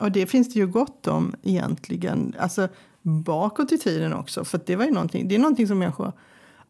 Och 0.00 0.12
det 0.12 0.26
finns 0.26 0.52
det 0.54 0.58
ju 0.60 0.66
gott 0.66 1.06
om 1.06 1.34
egentligen. 1.42 2.34
Alltså 2.38 2.68
bakåt 3.02 3.72
i 3.72 3.78
tiden 3.78 4.12
också. 4.14 4.44
För 4.44 4.60
det 4.66 4.76
var 4.76 4.84
ju 4.84 4.90
någonting, 4.90 5.28
det 5.28 5.34
är 5.34 5.38
någonting 5.38 5.66
som 5.68 5.78
människor 5.78 6.12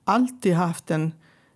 alltid 0.05 0.55
haft 0.55 0.91
en, 0.91 1.13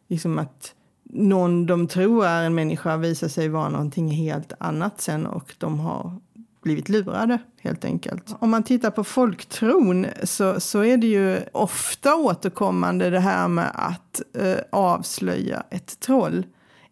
liksom 0.09 0.38
att 0.38 0.75
någon 1.05 1.67
de 1.67 1.87
tror 1.87 2.27
är 2.27 2.43
en 2.43 2.55
människa 2.55 2.97
visar 2.97 3.29
sig 3.29 3.49
vara 3.49 3.69
någonting 3.69 4.11
helt 4.11 4.53
annat 4.59 5.01
sen 5.01 5.27
och 5.27 5.55
de 5.59 5.81
har 5.81 6.19
blivit 6.63 6.89
lurade 6.89 7.39
helt 7.61 7.85
enkelt. 7.85 8.37
Om 8.39 8.51
man 8.51 8.63
tittar 8.63 8.91
på 8.91 9.05
folktron 9.05 10.07
så, 10.23 10.61
så 10.61 10.85
är 10.85 10.97
det 10.97 11.07
ju 11.07 11.41
ofta 11.53 12.15
återkommande 12.15 13.11
det 13.11 13.21
här 13.21 13.49
med 13.49 13.71
att 13.75 14.23
eh, 14.39 14.57
avslöja 14.71 15.63
ett 15.71 16.01
troll. 16.01 16.47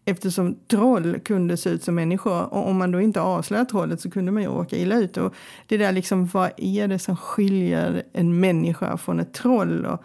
Eftersom 0.05 0.55
troll 0.67 1.19
kunde 1.19 1.57
se 1.57 1.69
ut 1.69 1.83
som 1.83 1.95
människor 1.95 2.53
och 2.53 2.67
om 2.69 2.77
man 2.77 2.91
då 2.91 3.01
inte 3.01 3.21
avslöjar 3.21 3.65
trollet 3.65 4.01
så 4.01 4.11
kunde 4.11 4.31
man 4.31 4.43
ju 4.43 4.49
åka 4.49 4.75
illa 4.77 4.95
ut. 4.95 5.17
Och 5.17 5.33
det 5.67 5.77
där 5.77 5.91
liksom, 5.91 6.25
vad 6.25 6.51
är 6.57 6.87
det 6.87 6.99
som 6.99 7.17
skiljer 7.17 8.03
en 8.13 8.39
människa 8.39 8.97
från 8.97 9.19
ett 9.19 9.33
troll? 9.33 9.85
Och, 9.85 10.03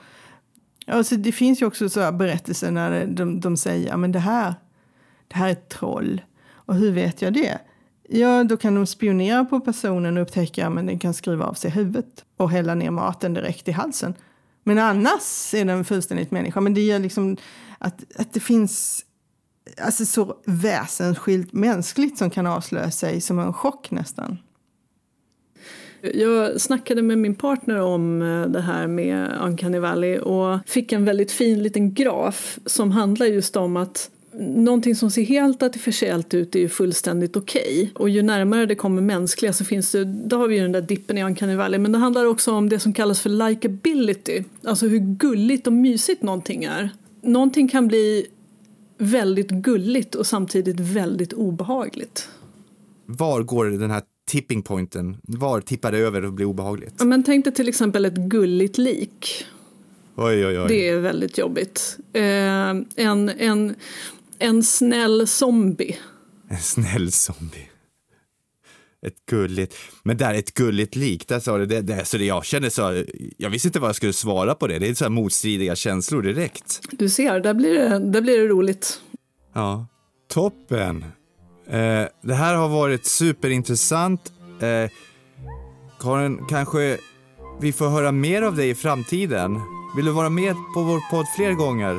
alltså, 0.88 1.16
det 1.16 1.32
finns 1.32 1.62
ju 1.62 1.66
också 1.66 1.88
så 1.88 2.00
här 2.00 2.12
berättelser 2.12 2.70
när 2.70 3.06
de, 3.06 3.40
de 3.40 3.56
säger 3.56 4.04
att 4.04 4.12
det 4.12 4.18
här, 4.18 4.54
det 5.28 5.36
här 5.36 5.48
är 5.48 5.52
ett 5.52 5.68
troll. 5.68 6.20
Och 6.50 6.74
hur 6.74 6.92
vet 6.92 7.22
jag 7.22 7.32
det? 7.32 7.58
Ja, 8.08 8.44
då 8.44 8.56
kan 8.56 8.74
de 8.74 8.86
spionera 8.86 9.44
på 9.44 9.60
personen 9.60 10.16
och 10.16 10.22
upptäcka 10.22 10.66
att 10.66 10.74
den 10.74 10.98
kan 10.98 11.14
skriva 11.14 11.44
av 11.44 11.54
sig 11.54 11.70
huvudet 11.70 12.24
och 12.36 12.50
hälla 12.50 12.74
ner 12.74 12.90
maten 12.90 13.34
direkt 13.34 13.68
i 13.68 13.72
halsen. 13.72 14.14
Men 14.64 14.78
annars 14.78 15.54
är 15.54 15.64
den 15.64 15.84
fullständigt 15.84 16.30
människa. 16.30 16.60
Men 16.60 16.74
det 16.74 16.80
gör 16.80 16.98
liksom 16.98 17.36
att, 17.78 18.04
att 18.16 18.32
det 18.32 18.40
finns 18.40 19.04
alltså 19.82 20.06
så 20.06 20.36
väsensskilt 20.44 21.52
mänskligt 21.52 22.18
som 22.18 22.30
kan 22.30 22.46
avslöja 22.46 22.90
sig 22.90 23.20
som 23.20 23.38
en 23.38 23.52
chock 23.52 23.90
nästan. 23.90 24.38
Jag 26.00 26.60
snackade 26.60 27.02
med 27.02 27.18
min 27.18 27.34
partner 27.34 27.80
om 27.80 28.22
eh, 28.22 28.46
det 28.46 28.60
här 28.60 28.86
med 28.86 29.38
Uncanny 29.42 29.78
Valley 29.78 30.18
och 30.18 30.58
fick 30.66 30.92
en 30.92 31.04
väldigt 31.04 31.32
fin 31.32 31.62
liten 31.62 31.94
graf 31.94 32.58
som 32.66 32.90
handlar 32.90 33.26
just 33.26 33.56
om 33.56 33.76
att 33.76 34.10
Någonting 34.40 34.96
som 34.96 35.10
ser 35.10 35.22
helt 35.22 35.62
artificiellt 35.62 36.34
ut 36.34 36.54
är 36.54 36.60
ju 36.60 36.68
fullständigt 36.68 37.36
okej. 37.36 37.90
Och 37.94 38.08
ju 38.08 38.22
närmare 38.22 38.66
det 38.66 38.74
kommer 38.74 39.02
mänskliga 39.02 39.52
så 39.52 39.64
finns 39.64 39.92
det, 39.92 40.04
då 40.04 40.36
har 40.36 40.48
vi 40.48 40.56
ju 40.56 40.62
den 40.62 40.72
där 40.72 40.80
dippen 40.80 41.18
i 41.18 41.24
Uncanny 41.24 41.54
Valley. 41.54 41.78
Men 41.80 41.92
det 41.92 41.98
handlar 41.98 42.24
också 42.24 42.52
om 42.52 42.68
det 42.68 42.78
som 42.78 42.92
kallas 42.92 43.20
för 43.20 43.30
likability. 43.30 44.42
Alltså 44.64 44.86
hur 44.86 44.98
gulligt 44.98 45.66
och 45.66 45.72
mysigt 45.72 46.22
någonting 46.22 46.64
är. 46.64 46.90
Någonting 47.22 47.68
kan 47.68 47.88
bli 47.88 48.26
väldigt 48.98 49.50
gulligt 49.50 50.14
och 50.14 50.26
samtidigt 50.26 50.80
väldigt 50.80 51.32
obehagligt. 51.32 52.28
Var 53.06 53.42
går 53.42 53.64
den 53.64 53.90
här 53.90 54.02
tipping 54.28 54.62
pointen? 54.62 55.16
Var 55.22 55.60
tippar 55.60 55.92
det 55.92 55.98
över 55.98 56.24
och 56.24 56.32
blir 56.32 56.46
obehagligt? 56.46 56.94
Ja, 56.98 57.04
Men 57.04 57.22
tänk 57.22 57.44
dig 57.44 57.54
till 57.54 57.68
exempel 57.68 58.04
ett 58.04 58.16
gulligt 58.16 58.78
lik. 58.78 59.44
Oj, 60.16 60.46
oj, 60.46 60.60
oj. 60.60 60.68
Det 60.68 60.88
är 60.88 60.98
väldigt 60.98 61.38
jobbigt. 61.38 61.96
Eh, 62.12 62.22
en, 62.22 62.84
en, 62.96 63.74
en 64.38 64.62
snäll 64.62 65.26
zombie. 65.26 65.96
En 66.48 66.58
snäll 66.58 67.12
zombie. 67.12 67.68
Ett 69.06 69.26
gulligt, 69.30 69.74
men 70.02 70.16
där 70.16 70.34
ett 70.34 70.54
gulligt 70.54 70.96
lik, 70.96 71.28
där 71.28 71.40
sa 71.40 71.58
du 71.58 71.66
det, 71.66 71.80
det, 71.80 72.04
så 72.04 72.18
det 72.18 72.24
jag 72.24 72.44
kände 72.44 72.70
så, 72.70 73.04
jag 73.36 73.50
visste 73.50 73.68
inte 73.68 73.80
vad 73.80 73.88
jag 73.88 73.96
skulle 73.96 74.12
svara 74.12 74.54
på 74.54 74.66
det, 74.66 74.78
det 74.78 74.88
är 74.88 74.94
så 74.94 75.04
här 75.04 75.10
motstridiga 75.10 75.76
känslor 75.76 76.22
direkt. 76.22 76.80
Du 76.90 77.08
ser, 77.08 77.40
där 77.40 77.54
blir 77.54 77.74
det, 77.74 77.98
där 77.98 78.20
blir 78.20 78.38
det 78.38 78.48
roligt. 78.48 79.00
Ja, 79.52 79.86
toppen. 80.28 81.04
Eh, 81.70 82.06
det 82.22 82.34
här 82.34 82.54
har 82.54 82.68
varit 82.68 83.06
superintressant. 83.06 84.32
Eh, 84.60 84.90
Karin, 86.00 86.46
kanske 86.48 86.98
vi 87.60 87.72
får 87.72 87.88
höra 87.88 88.12
mer 88.12 88.42
av 88.42 88.56
dig 88.56 88.70
i 88.70 88.74
framtiden? 88.74 89.60
Vill 89.96 90.04
du 90.04 90.10
vara 90.12 90.28
med 90.30 90.54
på 90.74 90.82
vår 90.82 91.10
podd 91.10 91.26
fler 91.36 91.52
gånger? 91.52 91.96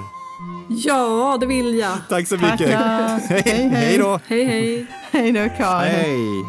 Ja, 0.70 1.38
det 1.40 1.46
vill 1.46 1.80
jag. 1.80 1.98
Tack 2.10 2.28
så 2.28 2.36
mycket. 2.36 2.58
Tackar. 2.60 3.20
Hej, 3.20 3.42
Hej, 3.46 3.70
hej. 3.70 3.70
hej 3.70 3.98
då. 3.98 4.20
Hej, 4.28 4.46
hej. 4.46 4.86
Hej 5.12 5.32
då, 5.32 5.50
Karin. 5.58 5.92
Hej! 5.92 6.46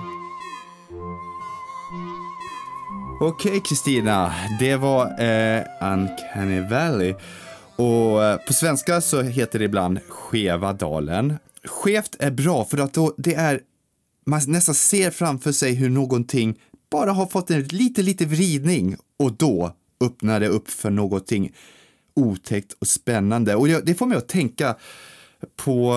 Okej 3.22 3.60
Kristina, 3.60 4.32
det 4.60 4.76
var 4.76 5.04
eh, 5.04 5.62
Uncanny 5.80 6.60
Valley. 6.60 7.14
Och 7.76 8.24
eh, 8.24 8.36
på 8.36 8.52
svenska 8.52 9.00
så 9.00 9.22
heter 9.22 9.58
det 9.58 9.64
ibland 9.64 10.00
Skeva 10.08 10.72
dalen. 10.72 11.38
Skevt 11.64 12.17
är 12.19 12.31
bra 12.31 12.64
för 12.64 12.79
att 12.79 12.95
då 12.95 13.14
det 13.19 13.35
är, 13.35 13.61
man 14.26 14.40
nästan 14.47 14.75
ser 14.75 15.11
framför 15.11 15.52
sig 15.52 15.75
hur 15.75 15.90
någonting 15.90 16.59
bara 16.90 17.12
har 17.12 17.26
fått 17.26 17.50
en 17.50 17.62
lite, 17.62 18.02
lite 18.02 18.26
vridning 18.26 18.97
och 19.17 19.33
då 19.33 19.76
öppnar 20.00 20.40
det 20.40 20.49
upp 20.49 20.71
för 20.71 20.90
någonting 20.90 21.52
otäckt 22.14 22.73
och 22.73 22.87
spännande. 22.87 23.55
Och 23.55 23.69
det 23.69 23.95
får 23.95 24.07
mig 24.07 24.19
att 24.19 24.29
tänka 24.29 24.76
på 25.57 25.95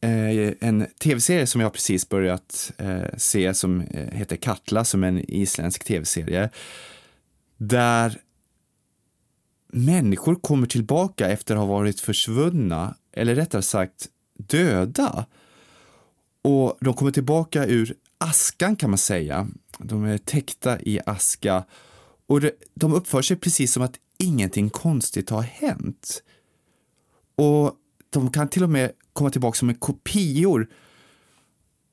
eh, 0.00 0.52
en 0.60 0.86
tv-serie 0.98 1.46
som 1.46 1.60
jag 1.60 1.72
precis 1.72 2.08
börjat 2.08 2.72
eh, 2.78 3.16
se 3.16 3.54
som 3.54 3.80
eh, 3.80 4.08
heter 4.14 4.36
Katla, 4.36 4.84
som 4.84 5.04
är 5.04 5.08
en 5.08 5.30
isländsk 5.30 5.84
tv-serie. 5.84 6.50
Där 7.56 8.20
människor 9.72 10.34
kommer 10.34 10.66
tillbaka 10.66 11.28
efter 11.28 11.54
att 11.54 11.60
ha 11.60 11.66
varit 11.66 12.00
försvunna, 12.00 12.94
eller 13.12 13.34
rättare 13.34 13.62
sagt 13.62 14.08
döda. 14.38 15.26
Och 16.42 16.78
de 16.80 16.94
kommer 16.94 17.12
tillbaka 17.12 17.66
ur 17.66 17.94
askan 18.18 18.76
kan 18.76 18.90
man 18.90 18.98
säga. 18.98 19.48
De 19.78 20.04
är 20.04 20.18
täckta 20.18 20.80
i 20.80 21.00
aska 21.06 21.64
och 22.26 22.40
de 22.74 22.92
uppför 22.92 23.22
sig 23.22 23.36
precis 23.36 23.72
som 23.72 23.82
att 23.82 23.98
ingenting 24.18 24.70
konstigt 24.70 25.30
har 25.30 25.42
hänt. 25.42 26.22
Och 27.34 27.76
de 28.10 28.30
kan 28.30 28.48
till 28.48 28.62
och 28.62 28.70
med 28.70 28.92
komma 29.12 29.30
tillbaka 29.30 29.56
som 29.56 29.68
en 29.68 29.74
kopior 29.74 30.68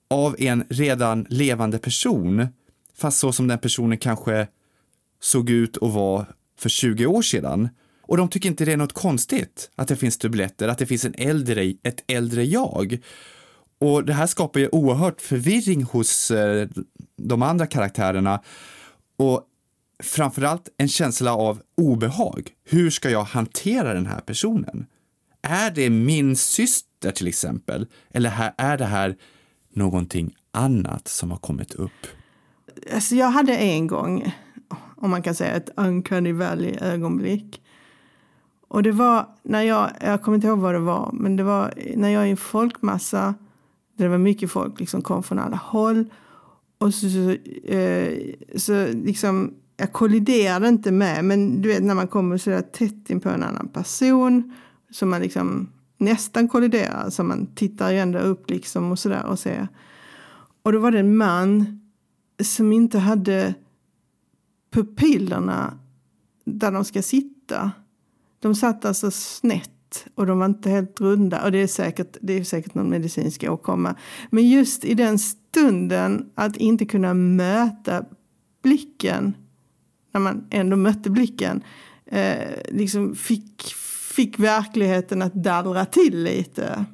av 0.09 0.35
en 0.39 0.63
redan 0.69 1.25
levande 1.29 1.79
person, 1.79 2.47
fast 2.95 3.19
så 3.19 3.31
som 3.31 3.47
den 3.47 3.59
personen 3.59 3.97
kanske 3.97 4.47
såg 5.19 5.49
ut 5.49 5.77
och 5.77 5.93
var 5.93 6.25
för 6.57 6.69
20 6.69 7.05
år 7.05 7.21
sedan. 7.21 7.69
Och 8.09 8.17
de 8.17 8.29
tycker 8.29 8.49
inte 8.49 8.65
det 8.65 8.73
är 8.73 8.77
något 8.77 8.93
konstigt 8.93 9.71
att 9.75 9.87
det 9.87 9.95
finns 9.95 10.17
dubbletter, 10.17 10.67
att 10.67 10.77
det 10.77 10.85
finns 10.85 11.05
en 11.05 11.13
äldre, 11.17 11.73
ett 11.83 12.03
äldre 12.07 12.43
jag. 12.43 12.97
Och 13.79 14.05
det 14.05 14.13
här 14.13 14.27
skapar 14.27 14.59
ju 14.59 14.69
oerhört 14.71 15.21
förvirring 15.21 15.83
hos 15.83 16.31
eh, 16.31 16.67
de 17.17 17.41
andra 17.41 17.67
karaktärerna 17.67 18.41
och 19.17 19.43
framförallt 20.03 20.69
en 20.77 20.87
känsla 20.87 21.35
av 21.35 21.61
obehag. 21.77 22.49
Hur 22.63 22.89
ska 22.89 23.09
jag 23.09 23.23
hantera 23.23 23.93
den 23.93 24.05
här 24.05 24.19
personen? 24.19 24.85
Är 25.41 25.71
det 25.71 25.89
min 25.89 26.35
syster 26.35 27.11
till 27.11 27.27
exempel? 27.27 27.87
Eller 28.11 28.29
här, 28.29 28.53
är 28.57 28.77
det 28.77 28.85
här 28.85 29.15
någonting 29.73 30.35
annat 30.51 31.07
som 31.07 31.31
har 31.31 31.37
kommit 31.37 31.73
upp? 31.73 32.07
Alltså 32.93 33.15
jag 33.15 33.29
hade 33.29 33.57
en 33.57 33.87
gång, 33.87 34.35
om 34.97 35.09
man 35.09 35.21
kan 35.21 35.35
säga 35.35 35.55
ett 35.55 35.69
uncanny 35.75 36.31
valley-ögonblick. 36.31 37.61
Och 38.69 38.83
det 38.83 38.91
var 38.91 39.27
när 39.43 39.61
jag, 39.61 39.91
jag 40.01 40.21
kommer 40.21 40.35
inte 40.35 40.47
ihåg 40.47 40.59
vad 40.59 40.75
det 40.75 40.79
var, 40.79 41.09
men 41.13 41.35
det 41.35 41.43
var 41.43 41.73
när 41.95 42.09
jag 42.09 42.27
i 42.27 42.31
en 42.31 42.37
folkmassa, 42.37 43.33
där 43.97 44.05
det 44.05 44.09
var 44.09 44.17
mycket 44.17 44.51
folk, 44.51 44.79
liksom 44.79 45.01
kom 45.01 45.23
från 45.23 45.39
alla 45.39 45.57
håll. 45.57 46.05
Och 46.77 46.93
så, 46.93 47.09
så, 47.09 47.29
eh, 47.73 48.13
så 48.55 48.87
liksom, 48.87 49.53
jag 49.77 49.93
kolliderade 49.93 50.67
inte 50.67 50.91
med, 50.91 51.25
men 51.25 51.61
du 51.61 51.69
vet 51.69 51.83
när 51.83 51.95
man 51.95 52.07
kommer 52.07 52.37
så 52.37 52.49
där 52.49 52.61
tätt 52.61 53.09
in 53.09 53.19
på 53.19 53.29
en 53.29 53.43
annan 53.43 53.67
person, 53.67 54.53
så 54.91 55.05
man 55.05 55.21
liksom 55.21 55.69
nästan 55.97 56.47
kolliderar, 56.47 57.09
så 57.09 57.23
man 57.23 57.47
tittar 57.55 57.91
ju 57.91 57.97
ända 57.97 58.19
upp 58.19 58.49
liksom 58.49 58.91
och 58.91 58.99
sådär 58.99 59.25
och 59.25 59.39
ser. 59.39 59.67
Och 60.63 60.71
då 60.71 60.79
var 60.79 60.91
det 60.91 60.99
en 60.99 61.17
man 61.17 61.79
som 62.43 62.73
inte 62.73 62.99
hade 62.99 63.53
pupillerna 64.71 65.77
där 66.45 66.71
de 66.71 66.85
ska 66.85 67.01
sitta. 67.01 67.71
De 68.39 68.55
satt 68.55 68.85
alltså 68.85 69.11
snett 69.11 70.07
och 70.15 70.25
de 70.25 70.39
var 70.39 70.45
inte 70.45 70.69
helt 70.69 71.01
runda. 71.01 71.43
Och 71.43 71.51
det 71.51 71.57
är 71.57 71.67
säkert, 71.67 72.17
det 72.21 72.33
är 72.33 72.43
säkert 72.43 72.75
någon 72.75 72.89
medicinsk 72.89 73.43
åkomma. 73.43 73.95
Men 74.29 74.49
just 74.49 74.85
i 74.85 74.93
den 74.93 75.19
stunden 75.19 76.29
att 76.35 76.57
inte 76.57 76.85
kunna 76.85 77.13
möta 77.13 78.05
blicken, 78.63 79.35
när 80.11 80.21
man 80.21 80.47
ändå 80.51 80.77
mötte 80.77 81.09
blicken, 81.09 81.63
eh, 82.05 82.53
liksom 82.69 83.15
fick, 83.15 83.73
fick 84.15 84.39
verkligheten 84.39 85.21
att 85.21 85.33
dallra 85.33 85.85
till 85.85 86.23
lite. 86.23 86.85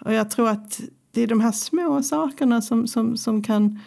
Och 0.00 0.12
jag 0.12 0.30
tror 0.30 0.48
att 0.48 0.80
det 1.10 1.22
är 1.22 1.26
de 1.26 1.40
här 1.40 1.52
små 1.52 2.02
sakerna 2.02 2.62
som, 2.62 2.86
som, 2.86 3.16
som 3.16 3.42
kan 3.42 3.80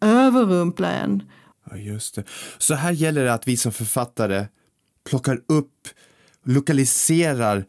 överrumpla 0.00 0.90
en. 0.90 1.22
Ja, 1.70 1.76
just 1.76 2.14
det. 2.14 2.24
Så 2.58 2.74
här 2.74 2.92
gäller 2.92 3.24
det 3.24 3.34
att 3.34 3.48
vi 3.48 3.56
som 3.56 3.72
författare 3.72 4.46
plockar 5.10 5.40
upp, 5.46 5.88
lokaliserar 6.50 7.64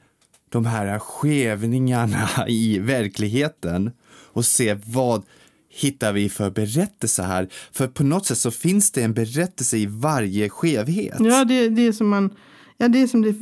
de 0.50 0.66
här 0.66 1.00
skevningarna 1.00 2.30
i 2.48 2.80
verkligheten 2.80 3.92
och 4.34 4.46
ser 4.46 4.80
vad 4.86 5.24
hittar 5.70 6.14
vi 6.14 6.30
för 6.30 6.50
berättelse 6.50 7.24
här? 7.24 7.48
För 7.72 7.88
på 7.88 8.04
något 8.04 8.26
sätt 8.26 8.38
så 8.38 8.52
finns 8.52 8.92
det 8.92 9.04
en 9.04 9.14
berättelse 9.14 9.78
i 9.78 9.86
varje 9.86 10.50
skevhet. 10.50 11.18
Ja, 11.20 11.46
det, 11.46 11.70
det 11.70 11.88
är 11.88 11.92
som 11.92 12.10
man, 12.10 12.30
ja, 12.78 12.88
det 12.88 13.02
är 13.02 13.08
som 13.08 13.22
det 13.22 13.36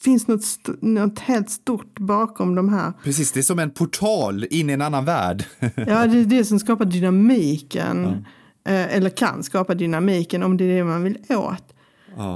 finns 0.00 0.28
något, 0.28 0.44
något 0.80 1.18
helt 1.18 1.50
stort 1.50 1.98
bakom 1.98 2.54
de 2.54 2.68
här. 2.68 2.92
Precis, 3.04 3.32
det 3.32 3.40
är 3.40 3.42
som 3.42 3.58
en 3.58 3.70
portal 3.70 4.46
in 4.50 4.70
i 4.70 4.72
en 4.72 4.82
annan 4.82 5.04
värld. 5.04 5.44
ja, 5.60 6.06
det 6.06 6.18
är 6.18 6.24
det 6.24 6.44
som 6.44 6.58
skapar 6.58 6.84
dynamiken. 6.84 8.26
Eh, 8.66 8.96
eller 8.96 9.10
kan 9.10 9.42
skapa 9.42 9.74
dynamiken 9.74 10.42
om 10.42 10.56
det 10.56 10.64
är 10.64 10.76
det 10.76 10.84
man 10.84 11.02
vill 11.02 11.18
åt. 11.28 11.74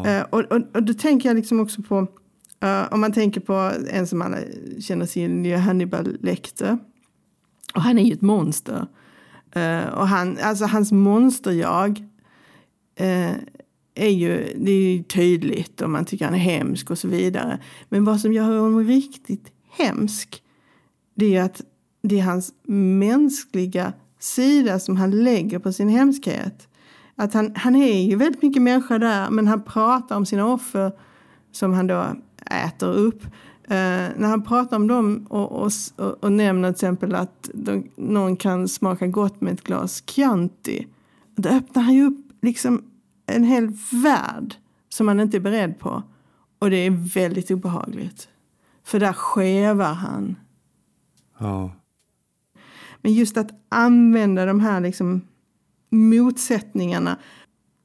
Eh, 0.06 0.22
och, 0.30 0.40
och, 0.40 0.62
och 0.74 0.82
då 0.82 0.94
tänker 0.94 1.28
jag 1.28 1.36
liksom 1.36 1.60
också 1.60 1.82
på, 1.82 2.06
uh, 2.64 2.92
om 2.92 3.00
man 3.00 3.12
tänker 3.12 3.40
på 3.40 3.72
en 3.90 4.06
som 4.06 4.22
alla 4.22 4.38
känner 4.80 5.06
till, 5.06 5.56
Hannibal 5.56 6.16
Lecter. 6.20 6.78
Och 7.74 7.82
han 7.82 7.98
är 7.98 8.02
ju 8.02 8.12
ett 8.12 8.22
monster. 8.22 8.86
Uh, 9.56 9.86
och 9.86 10.08
han, 10.08 10.38
alltså 10.42 10.64
hans 10.64 10.92
monsterjag 10.92 11.98
uh, 13.00 13.32
är 13.94 14.08
ju, 14.08 14.52
det 14.56 14.72
är 14.72 14.92
ju 14.92 15.02
tydligt 15.02 15.80
och 15.80 15.90
man 15.90 16.04
tycker 16.04 16.24
han 16.24 16.34
är 16.34 16.38
hemsk 16.38 16.90
och 16.90 16.98
så 16.98 17.08
vidare. 17.08 17.58
Men 17.88 18.04
vad 18.04 18.20
som 18.20 18.32
gör 18.32 18.44
honom 18.44 18.84
riktigt 18.84 19.52
hemsk 19.70 20.42
det 21.14 21.36
är 21.36 21.42
att 21.42 21.60
det 22.02 22.18
är 22.18 22.22
hans 22.22 22.52
mänskliga 22.98 23.92
sida 24.18 24.78
som 24.78 24.96
han 24.96 25.10
lägger 25.10 25.58
på 25.58 25.72
sin 25.72 25.88
hemskhet. 25.88 26.68
Att 27.16 27.34
han, 27.34 27.52
han 27.56 27.76
är 27.76 28.00
ju 28.02 28.16
väldigt 28.16 28.42
mycket 28.42 28.62
människa 28.62 28.98
där 28.98 29.30
men 29.30 29.48
han 29.48 29.62
pratar 29.62 30.16
om 30.16 30.26
sina 30.26 30.46
offer 30.46 30.92
som 31.52 31.72
han 31.72 31.86
då 31.86 32.16
äter 32.50 32.92
upp. 32.92 33.24
Uh, 33.24 34.10
när 34.16 34.28
han 34.28 34.42
pratar 34.42 34.76
om 34.76 34.86
dem 34.86 35.26
och, 35.30 35.52
och, 35.52 35.70
och, 35.96 36.24
och 36.24 36.32
nämner 36.32 36.68
till 36.68 36.74
exempel 36.74 37.14
att 37.14 37.50
de, 37.54 37.90
någon 37.96 38.36
kan 38.36 38.68
smaka 38.68 39.06
gott 39.06 39.40
med 39.40 39.52
ett 39.52 39.64
glas 39.64 40.02
Chianti. 40.06 40.86
Då 41.34 41.48
öppnar 41.48 41.82
han 41.82 41.94
ju 41.94 42.06
upp 42.06 42.26
liksom 42.42 42.84
en 43.26 43.44
hel 43.44 43.72
värld 43.92 44.54
som 44.88 45.06
man 45.06 45.20
inte 45.20 45.36
är 45.36 45.40
beredd 45.40 45.78
på. 45.78 46.02
Och 46.58 46.70
det 46.70 46.76
är 46.76 47.14
väldigt 47.14 47.50
obehagligt. 47.50 48.28
För 48.84 49.00
där 49.00 49.12
skevar 49.12 49.92
han. 49.92 50.36
Ja. 51.38 51.72
Men 53.02 53.12
just 53.12 53.36
att 53.36 53.50
använda 53.68 54.46
de 54.46 54.60
här 54.60 54.80
liksom 54.80 55.20
motsättningarna, 55.90 57.18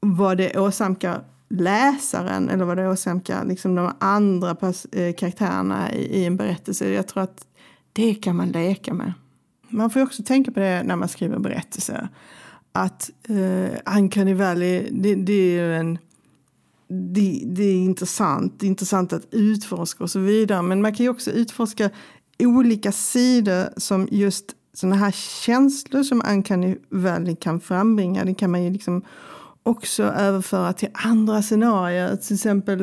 vad 0.00 0.38
det 0.38 0.58
åsamkar 0.58 1.24
läsaren 1.48 2.48
eller 2.48 2.64
vad 2.64 2.76
det 2.76 2.88
åsamkar 2.88 3.44
liksom 3.44 3.74
de 3.74 3.92
andra 3.98 4.56
eh, 4.92 5.14
karaktärerna 5.14 5.92
i, 5.92 6.20
i 6.20 6.24
en 6.24 6.36
berättelse. 6.36 6.90
Jag 6.90 7.08
tror 7.08 7.22
att 7.22 7.46
det 7.92 8.14
kan 8.14 8.36
man 8.36 8.48
leka 8.48 8.94
med. 8.94 9.12
Man 9.68 9.90
får 9.90 10.02
också 10.02 10.22
tänka 10.22 10.52
på 10.52 10.60
det 10.60 10.82
när 10.82 10.96
man 10.96 11.08
skriver 11.08 11.38
berättelser. 11.38 12.08
Att 12.72 13.10
eh, 13.28 13.96
Uncanny 13.96 14.34
Valley, 14.34 14.88
det, 14.90 15.14
det 15.14 15.58
är 15.58 15.70
en 15.70 15.98
det, 16.88 17.42
det, 17.46 17.64
är 17.64 17.76
intressant. 17.76 18.54
Det 18.60 18.66
är 18.66 18.68
intressant 18.68 19.12
att 19.12 19.26
utforska 19.30 20.04
och 20.04 20.10
så 20.10 20.18
vidare. 20.18 20.62
Men 20.62 20.82
man 20.82 20.94
kan 20.94 21.04
ju 21.04 21.10
också 21.10 21.30
utforska 21.30 21.90
olika 22.38 22.92
sidor 22.92 23.68
som 23.76 24.08
just 24.10 24.44
sådana 24.72 24.96
här 24.96 25.10
känslor 25.10 26.02
som 26.02 26.22
Uncanny 26.30 26.76
Valley 26.88 27.36
kan 27.36 27.60
frambringa. 27.60 28.24
Det 28.24 28.34
kan 28.34 28.50
man 28.50 28.64
ju 28.64 28.70
liksom 28.70 29.02
också 29.66 30.02
överföra 30.02 30.72
till 30.72 30.88
andra 30.92 31.42
scenarier. 31.42 32.16
Till 32.16 32.34
exempel 32.34 32.80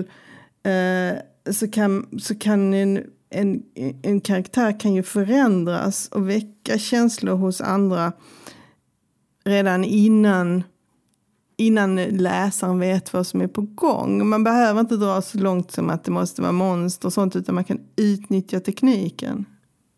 eh, 0.63 1.53
så 1.53 1.67
kan, 1.71 2.19
så 2.19 2.35
kan 2.35 2.73
en, 2.73 3.03
en, 3.29 3.63
en 4.01 4.21
karaktär 4.21 4.79
kan 4.79 4.93
ju 4.93 5.03
förändras 5.03 6.07
och 6.07 6.29
väcka 6.29 6.77
känslor 6.77 7.35
hos 7.35 7.61
andra 7.61 8.13
redan 9.45 9.83
innan 9.83 10.63
innan 11.57 11.95
läsaren 11.95 12.79
vet 12.79 13.13
vad 13.13 13.27
som 13.27 13.41
är 13.41 13.47
på 13.47 13.61
gång. 13.61 14.27
Man 14.27 14.43
behöver 14.43 14.79
inte 14.79 14.95
dra 14.95 15.21
så 15.21 15.37
långt 15.37 15.71
som 15.71 15.89
att 15.89 16.03
det 16.03 16.11
måste 16.11 16.41
vara 16.41 16.51
monster 16.51 17.07
och 17.07 17.13
sånt 17.13 17.35
utan 17.35 17.55
man 17.55 17.63
kan 17.63 17.79
utnyttja 17.95 18.59
tekniken. 18.59 19.45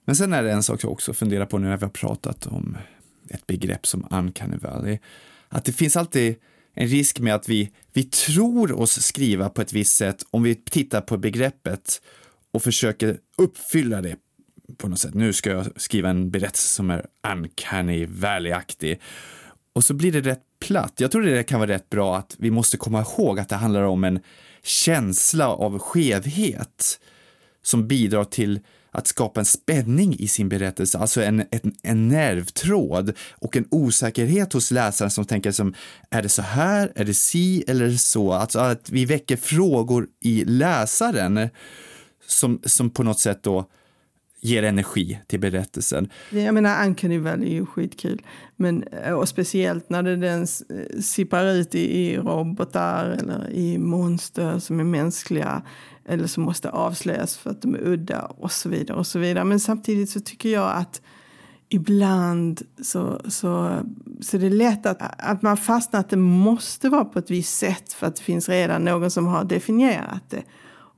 Men 0.05 0.15
sen 0.15 0.33
är 0.33 0.43
det 0.43 0.51
en 0.51 0.63
sak 0.63 0.83
jag 0.83 0.91
också 0.91 1.13
funderar 1.13 1.45
på 1.45 1.57
nu 1.57 1.67
när 1.67 1.77
vi 1.77 1.83
har 1.83 1.89
pratat 1.89 2.47
om 2.47 2.77
ett 3.29 3.47
begrepp 3.47 3.87
som 3.87 4.07
uncanny 4.11 4.57
valley. 4.57 4.99
Att 5.49 5.65
det 5.65 5.71
finns 5.71 5.97
alltid 5.97 6.35
en 6.75 6.88
risk 6.88 7.19
med 7.19 7.35
att 7.35 7.49
vi, 7.49 7.71
vi 7.93 8.03
tror 8.03 8.71
oss 8.71 9.01
skriva 9.01 9.49
på 9.49 9.61
ett 9.61 9.73
visst 9.73 9.95
sätt 9.95 10.25
om 10.31 10.43
vi 10.43 10.55
tittar 10.55 11.01
på 11.01 11.17
begreppet 11.17 12.01
och 12.51 12.63
försöker 12.63 13.17
uppfylla 13.38 14.01
det 14.01 14.15
på 14.77 14.88
något 14.88 14.99
sätt. 14.99 15.13
Nu 15.13 15.33
ska 15.33 15.49
jag 15.49 15.81
skriva 15.81 16.09
en 16.09 16.31
berättelse 16.31 16.67
som 16.67 16.89
är 16.89 17.05
uncanny 17.33 18.05
valley-aktig. 18.05 18.99
Och 19.73 19.83
så 19.83 19.93
blir 19.93 20.11
det 20.11 20.21
rätt 20.21 20.43
platt. 20.59 20.93
Jag 20.97 21.11
tror 21.11 21.21
det 21.21 21.43
kan 21.43 21.59
vara 21.59 21.71
rätt 21.71 21.89
bra 21.89 22.17
att 22.17 22.35
vi 22.39 22.51
måste 22.51 22.77
komma 22.77 23.01
ihåg 23.01 23.39
att 23.39 23.49
det 23.49 23.55
handlar 23.55 23.83
om 23.83 24.03
en 24.03 24.19
känsla 24.63 25.47
av 25.47 25.79
skevhet 25.79 26.99
som 27.61 27.88
bidrar 27.88 28.23
till 28.23 28.59
att 28.95 29.08
skapa 29.08 29.39
en 29.39 29.45
spänning 29.45 30.15
i 30.19 30.27
sin 30.27 30.49
berättelse, 30.49 30.97
alltså 30.97 31.23
en, 31.23 31.39
en, 31.51 31.75
en 31.84 32.08
nervtråd 32.08 33.13
och 33.31 33.58
en 33.58 33.67
osäkerhet 33.71 34.53
hos 34.53 34.71
läsaren 34.71 35.12
som 35.12 35.25
tänker 35.25 35.51
som, 35.51 35.73
är 36.10 36.21
det 36.21 36.29
så 36.29 36.41
här, 36.41 36.91
är 36.95 37.05
det 37.05 37.13
si 37.13 37.63
eller 37.67 37.91
så? 37.91 38.34
Alltså 38.34 38.60
att 38.60 38.89
vi 38.89 39.05
väcker 39.05 39.38
frågor 39.38 40.08
i 40.21 40.45
läsaren 40.45 41.49
som, 42.27 42.62
som 42.65 42.89
på 42.89 43.03
något 43.03 43.19
sätt 43.19 43.43
då 43.43 43.69
ger 44.45 44.63
energi 44.63 45.19
till 45.27 45.39
berättelsen. 45.39 46.10
Jag 46.29 46.53
menar, 46.53 46.86
Uncanny 46.86 47.17
Valley 47.17 47.49
är 47.49 47.53
ju 47.53 47.65
skitkul. 47.65 48.21
Men, 48.55 48.84
eh, 48.84 49.13
och 49.13 49.29
speciellt 49.29 49.89
när 49.89 50.03
det 50.03 50.15
den 50.15 50.47
sippar 50.47 51.01
sipprar 51.01 51.53
ut 51.53 51.75
i, 51.75 51.97
i 51.97 52.17
robotar 52.17 53.05
eller 53.05 53.49
i 53.49 53.77
monster 53.77 54.60
som 54.60 54.79
är 54.79 54.84
mänskliga 54.84 55.62
eller 56.08 56.27
som 56.27 56.43
måste 56.43 56.69
avslöjas 56.69 57.38
för 57.38 57.49
att 57.49 57.62
de 57.62 57.75
är 57.75 57.88
udda 57.88 58.21
och 58.21 58.51
så 58.51 58.69
vidare. 58.69 58.97
och 58.97 59.08
så 59.08 59.19
vidare. 59.19 59.43
Men 59.43 59.60
samtidigt 59.60 60.10
så 60.10 60.19
tycker 60.19 60.49
jag 60.49 60.71
att 60.75 61.01
ibland 61.69 62.62
så, 62.81 63.21
så, 63.27 63.79
så 64.21 64.38
det 64.38 64.45
är 64.45 64.49
lätt 64.49 64.86
att, 64.86 64.97
att 65.17 65.41
man 65.41 65.58
fastnar 65.58 65.99
att 65.99 66.10
det 66.10 66.17
måste 66.17 66.89
vara 66.89 67.05
på 67.05 67.19
ett 67.19 67.31
visst 67.31 67.58
sätt 67.58 67.93
för 67.93 68.08
att 68.08 68.15
det 68.15 68.21
finns 68.21 68.49
redan 68.49 68.84
någon 68.84 69.12
som 69.12 69.25
har 69.25 69.43
definierat 69.43 70.29
det. 70.29 70.43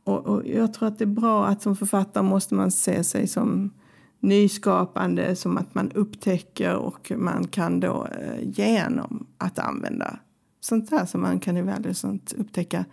Och, 0.08 0.26
och 0.26 0.48
jag 0.48 0.74
tror 0.74 0.88
att 0.88 0.98
det 0.98 1.04
är 1.04 1.06
bra 1.06 1.46
att 1.46 1.62
som 1.62 1.76
författare 1.76 2.24
måste 2.24 2.56
man 2.56 2.72
se 2.72 3.04
sig 3.04 3.28
som 3.28 3.74
nyskapande, 4.20 5.36
som 5.36 5.58
att 5.58 5.76
man 5.76 5.92
upptäcker 5.92 6.76
och 6.76 7.12
man 7.16 7.48
kan 7.48 7.80
då 7.80 8.08
eh, 8.22 8.50
genom 8.60 9.28
att 9.38 9.60
använda 9.60 10.20
sånt 10.60 10.90
där 10.90 11.06
som 11.06 11.22
man 11.22 11.40
kan 11.40 11.86
i 11.86 11.94
sånt 11.94 12.34
upptäcka 12.38 12.86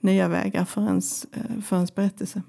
nya 0.00 0.28
vägar 0.28 0.64
för 0.64 0.82
ens, 0.82 1.26
eh, 1.32 1.60
för 1.62 1.76
ens 1.76 1.94
berättelse. 1.94 2.42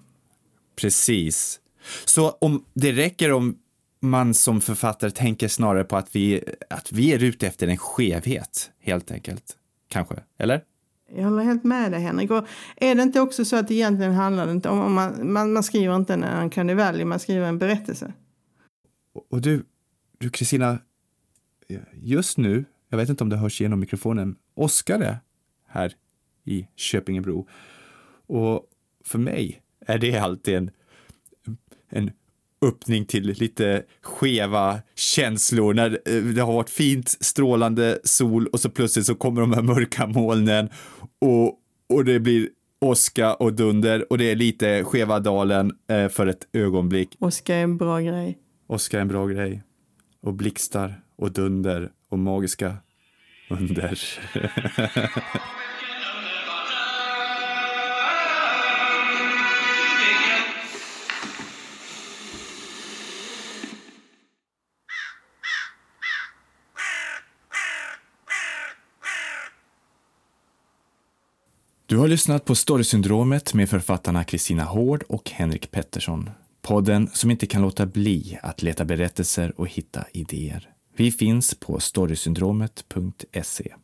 Precis. 0.75 1.60
Så 2.06 2.30
om 2.30 2.65
det 2.73 2.91
räcker 2.91 3.32
om 3.32 3.58
man 3.99 4.34
som 4.34 4.62
författare 4.62 5.12
tänker 5.12 5.47
snarare 5.47 5.84
på 5.84 5.97
att 5.97 6.15
vi, 6.15 6.43
att 6.69 6.91
vi 6.91 7.13
är 7.13 7.23
ute 7.23 7.47
efter 7.47 7.67
en 7.67 7.78
skevhet, 7.78 8.71
helt 8.80 9.12
enkelt. 9.12 9.58
Kanske, 9.88 10.15
eller? 10.38 10.62
Jag 11.13 11.24
håller 11.24 11.44
helt 11.44 11.63
med 11.63 11.91
dig 11.91 12.02
Henrik. 12.02 12.32
Och 12.32 12.48
är 12.76 12.96
det 12.96 13.04
inte 13.04 13.22
också 13.22 13.46
så 13.46 13.56
att 13.56 13.72
egentligen 13.72 14.13
handlar 14.13 14.46
det 14.46 14.52
inte 14.52 14.70
om, 14.70 14.80
om 14.80 14.94
man, 14.94 15.32
man, 15.32 15.54
man 15.54 15.63
skriver 15.63 15.96
inte 15.96 16.13
en 16.13 16.24
Uncanny 16.24 17.06
man 17.06 17.20
skriver 17.20 17.48
en 17.48 17.58
berättelse. 17.58 18.13
Och 19.30 19.41
du, 19.41 19.65
du 20.18 20.30
Kristina, 20.30 20.80
just 21.94 22.38
nu, 22.38 22.65
jag 22.89 22.98
vet 22.98 23.10
inte 23.10 23.24
om 23.24 23.30
det 23.30 23.38
hörs 23.38 23.62
genom 23.62 23.80
mikrofonen, 23.80 24.36
Oskar 24.54 25.00
är 25.00 25.18
här 25.68 25.94
i 26.44 26.68
Köpingebro. 26.76 27.48
Och 28.28 28.70
för 29.04 29.20
mig 29.20 29.62
är 29.80 29.98
det 29.98 30.18
alltid 30.18 30.56
en, 30.56 30.72
en 31.89 32.12
öppning 32.67 33.06
till 33.06 33.23
lite 33.23 33.84
skeva 34.01 34.80
känslor 34.95 35.73
när 35.73 35.99
eh, 36.06 36.23
det 36.23 36.41
har 36.41 36.54
varit 36.54 36.69
fint 36.69 37.10
strålande 37.10 37.99
sol 38.04 38.47
och 38.47 38.60
så 38.60 38.69
plötsligt 38.69 39.06
så 39.06 39.15
kommer 39.15 39.41
de 39.41 39.54
här 39.54 39.62
mörka 39.62 40.08
molnen 40.08 40.69
och, 41.21 41.60
och 41.89 42.06
det 42.06 42.19
blir 42.19 42.49
åska 42.82 43.34
och 43.34 43.54
dunder 43.54 44.12
och 44.12 44.17
det 44.17 44.32
är 44.32 44.36
lite 44.36 44.84
skeva 44.84 45.19
dalen 45.19 45.71
eh, 45.89 46.08
för 46.08 46.28
ett 46.28 46.47
ögonblick. 46.54 47.15
Åska 47.19 47.56
är 47.56 47.63
en 47.63 47.78
bra 47.78 47.99
grej. 47.99 48.38
Åska 48.67 48.97
är 48.97 49.01
en 49.01 49.08
bra 49.08 49.28
grej. 49.28 49.63
Och 50.21 50.34
blixtar 50.34 51.01
och 51.17 51.32
dunder 51.32 51.91
och 52.10 52.19
magiska 52.19 52.78
under. 53.49 53.99
Du 71.88 71.98
har 71.98 72.08
lyssnat 72.08 72.45
på 72.45 72.56
Storysyndromet 72.56 73.54
med 73.54 73.69
författarna 73.69 74.24
Kristina 74.24 74.63
Hård 74.63 75.04
och 75.10 75.30
Henrik 75.30 75.71
Pettersson. 75.71 76.30
Podden 76.62 77.10
som 77.13 77.32
inte 77.32 77.45
kan 77.45 77.62
låta 77.62 77.86
bli 77.86 78.39
att 78.41 78.62
leta 78.62 78.86
berättelser 78.86 79.60
och 79.60 79.67
hitta 79.67 80.06
idéer. 80.13 80.69
Vi 80.95 81.12
finns 81.12 81.56
på 81.56 81.80
storysyndromet.se. 81.80 83.76